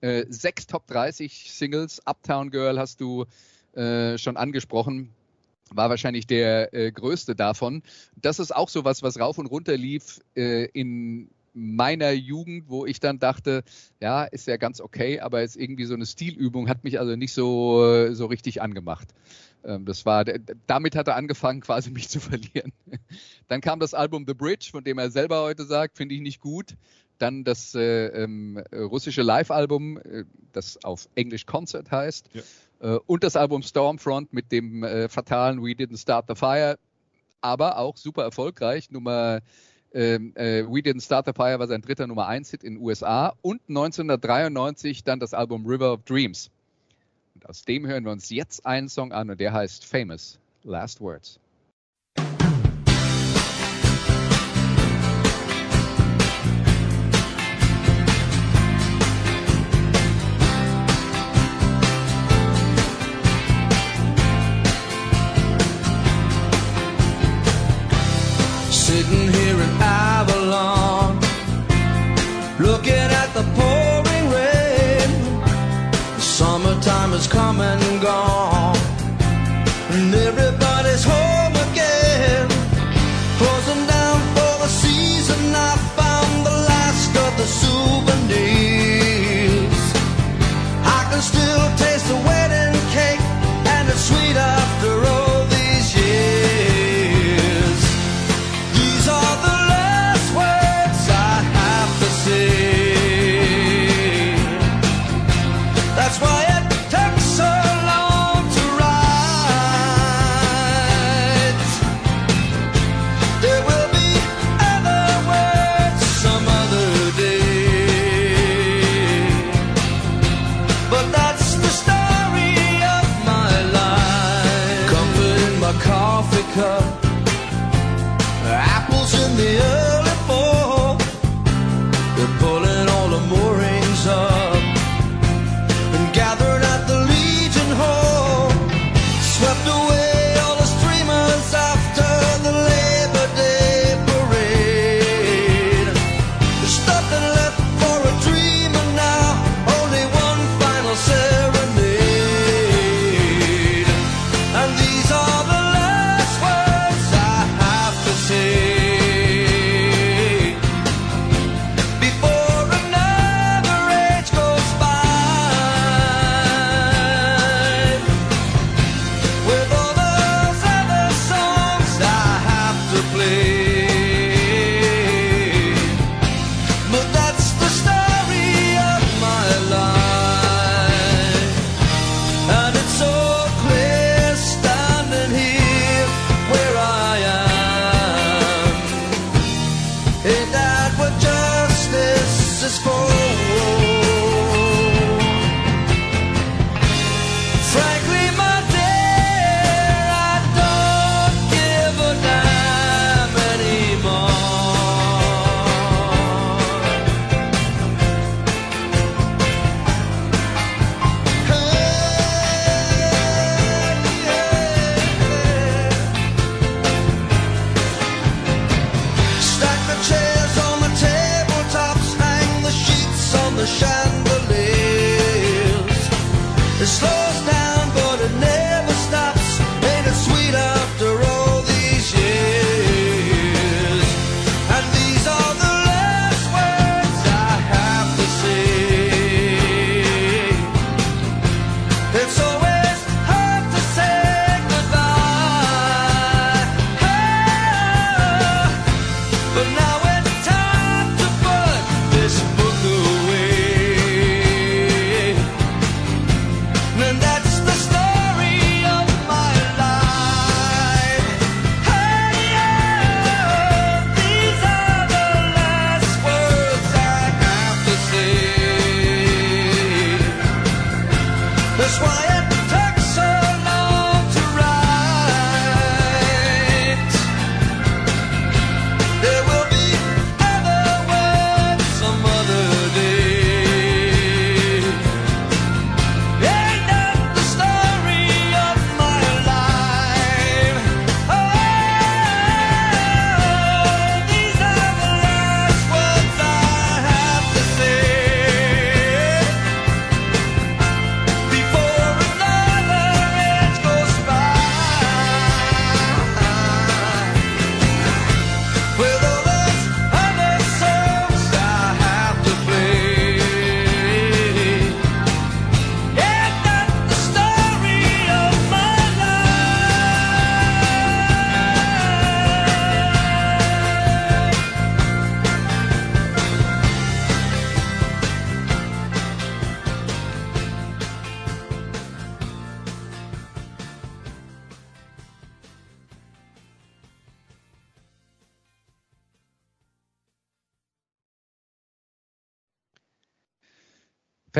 [0.00, 3.24] Äh, sechs Top 30 Singles, Uptown Girl hast du
[3.74, 5.14] äh, schon angesprochen,
[5.70, 7.82] war wahrscheinlich der äh, größte davon.
[8.16, 13.00] Das ist auch sowas, was rauf und runter lief äh, in meiner Jugend, wo ich
[13.00, 13.62] dann dachte,
[14.00, 17.32] ja, ist ja ganz okay, aber ist irgendwie so eine Stilübung, hat mich also nicht
[17.32, 19.08] so, äh, so richtig angemacht.
[19.64, 20.24] Ähm, das war,
[20.66, 22.72] damit hat er angefangen, quasi mich zu verlieren.
[23.48, 26.40] Dann kam das Album The Bridge, von dem er selber heute sagt, finde ich nicht
[26.40, 26.76] gut.
[27.24, 32.28] Dann das äh, ähm, russische Live-Album, äh, das auf Englisch Concert heißt.
[32.80, 36.78] Äh, und das Album Stormfront mit dem äh, fatalen We Didn't Start the Fire.
[37.40, 38.90] Aber auch super erfolgreich.
[38.90, 39.40] Nummer
[39.94, 42.82] ähm, äh, We Didn't Start the Fire war sein dritter Nummer 1 Hit in den
[42.82, 43.32] USA.
[43.40, 46.50] Und 1993 dann das Album River of Dreams.
[47.34, 51.00] Und aus dem hören wir uns jetzt einen Song an und der heißt Famous Last
[51.00, 51.40] Words.
[68.94, 71.18] Sitting here in Avalon,
[72.60, 75.10] looking at the pouring rain.
[76.14, 77.60] The summertime is come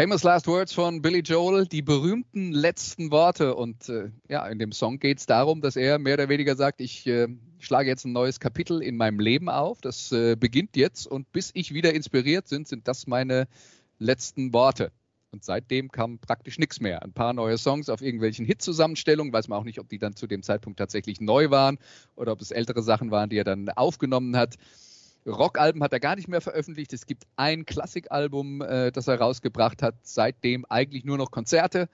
[0.04, 3.54] Famous Last Words von Billy Joel, die berühmten letzten Worte.
[3.54, 6.82] Und äh, ja, in dem Song geht es darum, dass er mehr oder weniger sagt,
[6.82, 7.26] ich äh,
[7.58, 9.80] schlage jetzt ein neues Kapitel in meinem Leben auf.
[9.80, 13.48] Das äh, beginnt jetzt und bis ich wieder inspiriert bin, sind das meine
[13.98, 14.92] letzten Worte.
[15.30, 17.02] Und seitdem kam praktisch nichts mehr.
[17.02, 19.32] Ein paar neue Songs auf irgendwelchen Hit-Zusammenstellungen.
[19.32, 21.78] Weiß man auch nicht, ob die dann zu dem Zeitpunkt tatsächlich neu waren
[22.14, 24.56] oder ob es ältere Sachen waren, die er dann aufgenommen hat.
[25.26, 26.92] Rockalben hat er gar nicht mehr veröffentlicht.
[26.92, 29.94] Es gibt ein Klassikalbum, äh, das er rausgebracht hat.
[30.02, 31.88] Seitdem eigentlich nur noch Konzerte.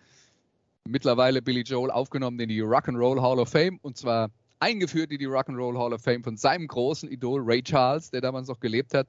[0.88, 5.28] Mittlerweile Billy Joel aufgenommen in die Rock'n'Roll Hall of Fame und zwar eingeführt in die
[5.28, 9.08] Rock'n'Roll Hall of Fame von seinem großen Idol Ray Charles, der damals noch gelebt hat.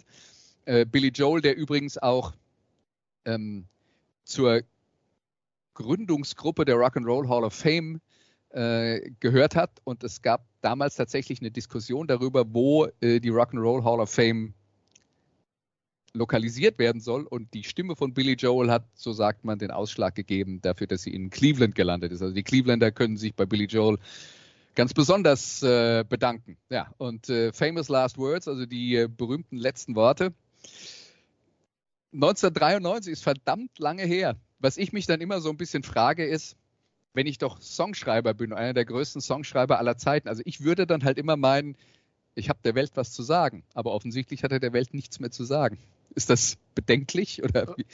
[0.66, 2.34] Äh, Billy Joel, der übrigens auch
[3.26, 3.66] ähm,
[4.24, 4.62] zur
[5.74, 8.02] Gründungsgruppe der Rock'n'Roll Hall of Fame
[8.50, 9.72] äh, gehört hat.
[9.84, 14.54] Und es gab damals tatsächlich eine Diskussion darüber, wo äh, die Rock'n'Roll Hall of Fame
[16.14, 17.24] lokalisiert werden soll.
[17.24, 21.04] Und die Stimme von Billy Joel hat, so sagt man, den Ausschlag gegeben dafür, dass
[21.04, 22.22] sie in Cleveland gelandet ist.
[22.22, 23.98] Also die Clevelander können sich bei Billy Joel
[24.76, 26.58] ganz besonders äh, bedanken.
[26.70, 30.34] Ja, und äh, Famous Last Words, also die äh, berühmten letzten Worte.
[32.14, 34.38] 1993 ist verdammt lange her.
[34.60, 36.56] Was ich mich dann immer so ein bisschen frage, ist,
[37.14, 41.04] wenn ich doch Songschreiber bin, einer der größten Songschreiber aller Zeiten, also ich würde dann
[41.04, 41.76] halt immer meinen,
[42.36, 45.32] ich habe der Welt was zu sagen, aber offensichtlich hat er der Welt nichts mehr
[45.32, 45.78] zu sagen.
[46.14, 47.86] Ist das bedenklich oder wie,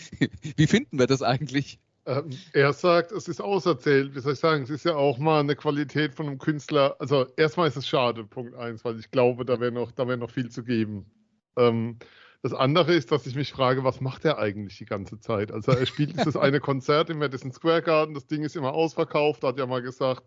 [0.58, 1.80] wie finden wir das eigentlich?
[2.06, 4.16] Ähm, er sagt, es ist auserzählt.
[4.16, 6.96] Wie soll ich sagen, es ist ja auch mal eine Qualität von einem Künstler.
[7.00, 10.32] Also erstmal ist es schade, Punkt eins, weil ich glaube, da wäre noch, wär noch
[10.32, 11.12] viel zu geben.
[11.58, 11.98] Ähm,
[12.44, 15.52] das andere ist, dass ich mich frage, was macht er eigentlich die ganze Zeit?
[15.52, 19.44] Also er spielt dieses eine Konzert im Madison Square Garden, das Ding ist immer ausverkauft,
[19.44, 20.24] hat ja mal gesagt,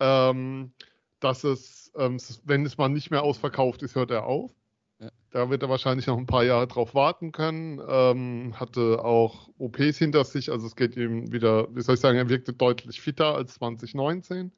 [0.00, 0.72] ähm,
[1.20, 4.52] dass es, ähm, wenn es mal nicht mehr ausverkauft ist, hört er auf.
[4.98, 5.10] Ja.
[5.30, 7.80] Da wird er wahrscheinlich noch ein paar Jahre drauf warten können.
[7.86, 12.18] Ähm, hatte auch OPs hinter sich, also es geht ihm wieder, wie soll ich sagen,
[12.18, 14.52] er wirkte deutlich fitter als 2019.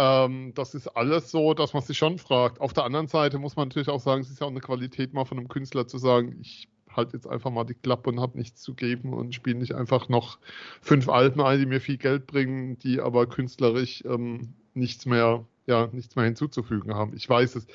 [0.00, 2.58] Ähm, das ist alles so, dass man sich schon fragt.
[2.58, 5.12] Auf der anderen Seite muss man natürlich auch sagen, es ist ja auch eine Qualität
[5.12, 8.38] mal von einem Künstler zu sagen, ich halte jetzt einfach mal die Klappe und habe
[8.38, 10.38] nichts zu geben und spiele nicht einfach noch
[10.80, 15.90] fünf Alben ein, die mir viel Geld bringen, die aber künstlerisch ähm, nichts mehr, ja,
[15.92, 17.14] nichts mehr hinzuzufügen haben.
[17.14, 17.66] Ich weiß es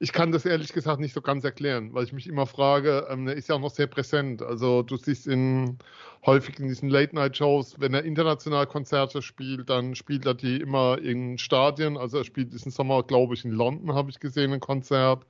[0.00, 3.28] ich kann das ehrlich gesagt nicht so ganz erklären, weil ich mich immer frage, ähm,
[3.28, 4.42] er ist ja auch noch sehr präsent.
[4.42, 5.78] Also du siehst ihn
[6.26, 11.38] häufig in diesen Late-Night-Shows, wenn er international Konzerte spielt, dann spielt er die immer in
[11.38, 11.96] Stadien.
[11.96, 15.26] Also er spielt diesen Sommer, glaube ich, in London, habe ich gesehen, ein Konzert.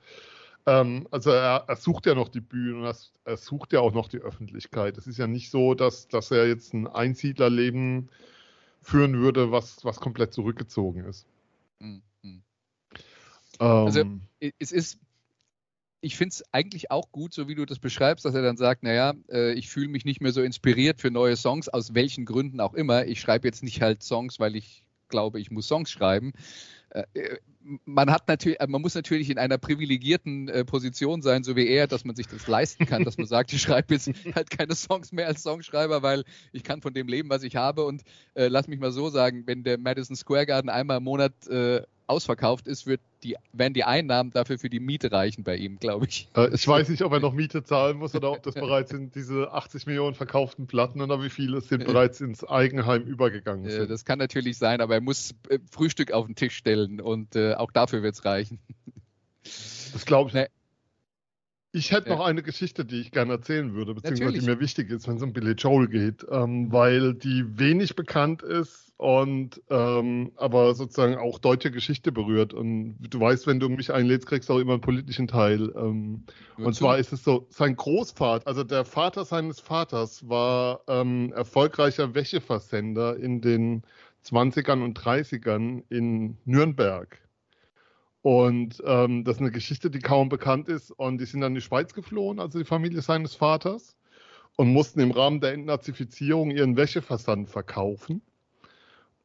[0.65, 4.07] Ähm, also er, er, sucht ja noch die Bühnen, er, er, sucht ja auch noch
[4.07, 4.97] die Öffentlichkeit.
[4.97, 8.09] Es ist ja nicht so, dass, dass er jetzt ein Einsiedlerleben
[8.81, 11.27] führen würde, was, was komplett zurückgezogen ist.
[11.79, 12.01] Mhm.
[13.59, 14.21] Also ähm.
[14.59, 14.99] es ist,
[16.01, 18.83] ich finde es eigentlich auch gut, so wie du das beschreibst, dass er dann sagt,
[18.83, 22.59] naja, äh, ich fühle mich nicht mehr so inspiriert für neue Songs, aus welchen Gründen
[22.59, 23.05] auch immer.
[23.05, 26.33] Ich schreibe jetzt nicht halt Songs, weil ich glaube, ich muss Songs schreiben.
[26.89, 27.37] Äh, äh
[27.83, 31.67] man hat natürlich, äh, man muss natürlich in einer privilegierten äh, Position sein, so wie
[31.67, 34.75] er, dass man sich das leisten kann, dass man sagt, ich schreibe jetzt halt keine
[34.75, 37.83] Songs mehr als Songschreiber, weil ich kann von dem leben, was ich habe.
[37.83, 38.03] Und
[38.35, 41.33] äh, lass mich mal so sagen, wenn der Madison Square Garden einmal im Monat
[42.07, 46.05] ausverkauft ist, wird die, werden die Einnahmen dafür für die Miete reichen bei ihm, glaube
[46.05, 46.29] ich.
[46.35, 49.15] Äh, ich weiß nicht, ob er noch Miete zahlen muss oder ob das bereits sind
[49.15, 53.69] diese 80 Millionen verkauften Platten oder wie viele sind bereits ins Eigenheim übergegangen.
[53.69, 53.89] Sind.
[53.89, 57.55] Das kann natürlich sein, aber er muss äh, Frühstück auf den Tisch stellen und äh,
[57.55, 58.59] auch dafür wird es reichen.
[59.93, 60.33] Das glaube ich.
[60.33, 60.47] Nee.
[61.75, 62.15] Ich hätte ja.
[62.15, 64.45] noch eine Geschichte, die ich gerne erzählen würde, beziehungsweise Natürlich.
[64.45, 68.43] die mir wichtig ist, wenn es um Billy Joel geht, ähm, weil die wenig bekannt
[68.43, 72.53] ist und ähm, aber sozusagen auch deutsche Geschichte berührt.
[72.53, 75.73] Und du weißt, wenn du mich einlädst, kriegst du auch immer einen politischen Teil.
[75.75, 76.23] Ähm,
[76.55, 82.15] und zwar ist es so, sein Großvater, also der Vater seines Vaters war ähm, erfolgreicher
[82.15, 83.83] Wäscheversender in den
[84.25, 87.19] 20ern und 30ern in Nürnberg.
[88.25, 90.89] Und ähm, das ist eine Geschichte, die kaum bekannt ist.
[90.89, 93.95] Und die sind dann in die Schweiz geflohen, also die Familie seines Vaters,
[94.55, 98.23] und mussten im Rahmen der Entnazifizierung ihren Wäscheversand verkaufen.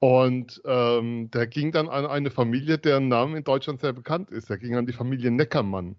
[0.01, 4.51] Und ähm, der ging dann an eine Familie, deren Name in Deutschland sehr bekannt ist.
[4.51, 5.97] Der ging an die Familie Neckermann.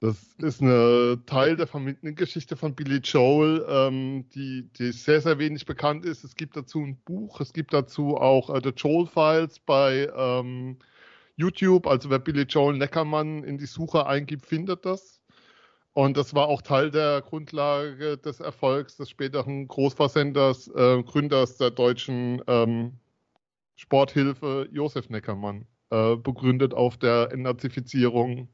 [0.00, 5.64] Das ist eine Teil der Familiengeschichte von Billy Joel, ähm, die, die sehr, sehr wenig
[5.64, 6.24] bekannt ist.
[6.24, 10.76] Es gibt dazu ein Buch, es gibt dazu auch äh, The Joel Files bei ähm,
[11.40, 15.20] YouTube, also wer Billy Joel Neckermann in die Suche eingibt, findet das.
[15.92, 21.70] Und das war auch Teil der Grundlage des Erfolgs des späteren Großversenders, äh, Gründers der
[21.70, 22.92] deutschen ähm,
[23.74, 28.48] Sporthilfe Josef Neckermann, äh, begründet auf der Entnazifizierung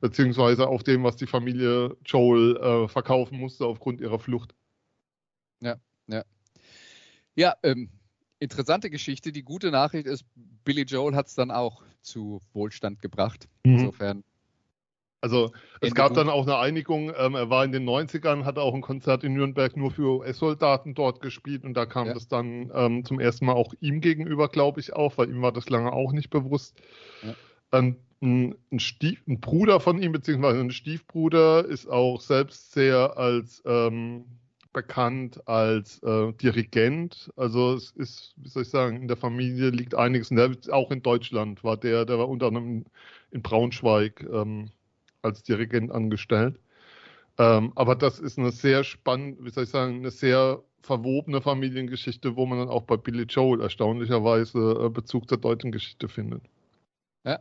[0.00, 4.54] beziehungsweise auf dem, was die Familie Joel äh, verkaufen musste aufgrund ihrer Flucht.
[5.60, 5.76] Ja,
[6.06, 6.24] ja.
[7.36, 7.90] Ja, ähm,
[8.38, 9.32] interessante Geschichte.
[9.32, 10.24] Die gute Nachricht ist,
[10.64, 13.48] Billy Joel hat es dann auch zu Wohlstand gebracht.
[13.64, 13.78] Mhm.
[13.78, 14.24] Insofern.
[15.20, 16.18] Also es Ende gab gut.
[16.18, 17.10] dann auch eine Einigung.
[17.16, 20.94] Ähm, er war in den 90ern, hat auch ein Konzert in Nürnberg nur für US-Soldaten
[20.94, 22.14] dort gespielt und da kam ja.
[22.14, 25.52] das dann ähm, zum ersten Mal auch ihm gegenüber, glaube ich, auf, weil ihm war
[25.52, 26.78] das lange auch nicht bewusst.
[27.22, 27.34] Ja.
[27.72, 33.16] Ähm, ein, ein, Stief, ein, Bruder von ihm, beziehungsweise ein Stiefbruder, ist auch selbst sehr
[33.16, 34.26] als ähm,
[34.74, 37.32] bekannt als äh, Dirigent.
[37.36, 40.28] Also es ist, wie soll ich sagen, in der Familie liegt einiges.
[40.28, 42.84] Der, auch in Deutschland war der, der war unter anderem
[43.30, 44.70] in Braunschweig ähm,
[45.22, 46.60] als Dirigent angestellt.
[47.38, 52.36] Ähm, aber das ist eine sehr spannende, wie soll ich sagen, eine sehr verwobene Familiengeschichte,
[52.36, 56.42] wo man dann auch bei Billy Joel erstaunlicherweise äh, Bezug zur deutschen Geschichte findet.
[57.24, 57.38] Ja.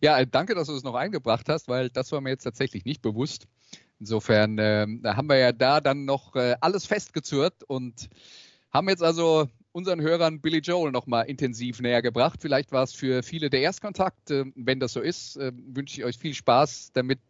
[0.00, 3.02] ja, danke, dass du es noch eingebracht hast, weil das war mir jetzt tatsächlich nicht
[3.02, 3.46] bewusst.
[4.00, 8.08] Insofern äh, da haben wir ja da dann noch äh, alles festgezurrt und
[8.70, 12.40] haben jetzt also unseren Hörern Billy Joel nochmal intensiv näher gebracht.
[12.40, 14.30] Vielleicht war es für viele der Erstkontakt.
[14.30, 17.20] Äh, wenn das so ist, äh, wünsche ich euch viel Spaß damit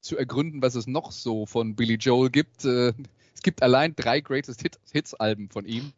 [0.00, 2.64] zu ergründen, was es noch so von Billy Joel gibt.
[2.64, 2.92] Äh,
[3.34, 4.62] es gibt allein drei Greatest
[4.92, 5.92] Hits-Alben von ihm.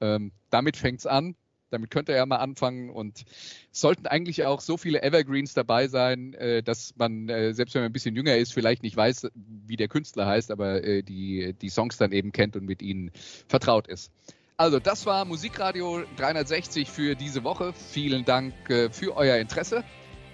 [0.00, 1.34] Ähm, damit fängt es an
[1.70, 3.24] damit könnte er mal anfangen und
[3.70, 7.90] sollten eigentlich auch so viele Evergreens dabei sein, äh, dass man, äh, selbst wenn man
[7.90, 11.68] ein bisschen jünger ist, vielleicht nicht weiß, wie der Künstler heißt, aber äh, die, die
[11.68, 13.10] Songs dann eben kennt und mit ihnen
[13.48, 14.10] vertraut ist.
[14.58, 17.74] Also, das war Musikradio 360 für diese Woche.
[17.74, 18.54] Vielen Dank
[18.90, 19.84] für euer Interesse.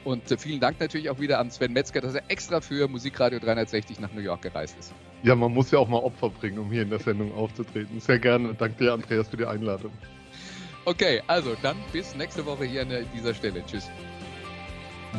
[0.05, 3.99] Und vielen Dank natürlich auch wieder an Sven Metzger, dass er extra für Musikradio 360
[3.99, 4.95] nach New York gereist ist.
[5.25, 7.99] Ja, man muss ja auch mal Opfer bringen, um hier in der Sendung aufzutreten.
[7.99, 8.55] Sehr gerne.
[8.55, 9.93] Danke dir, Andreas, für die Einladung.
[10.85, 13.65] Okay, also dann bis nächste Woche hier an dieser Stelle.
[13.65, 13.89] Tschüss.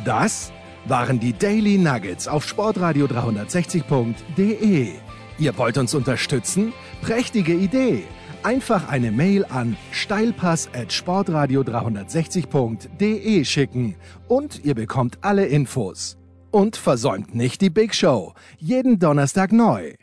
[0.04, 0.52] Das
[0.86, 4.92] waren die Daily Nuggets auf sportradio 360.de.
[5.38, 6.72] Ihr wollt uns unterstützen?
[7.00, 8.04] Prächtige Idee!
[8.42, 13.96] Einfach eine Mail an steilpass at sportradio 360.de schicken
[14.28, 16.18] und ihr bekommt alle Infos.
[16.50, 18.34] Und versäumt nicht die Big Show.
[18.58, 19.94] Jeden Donnerstag neu.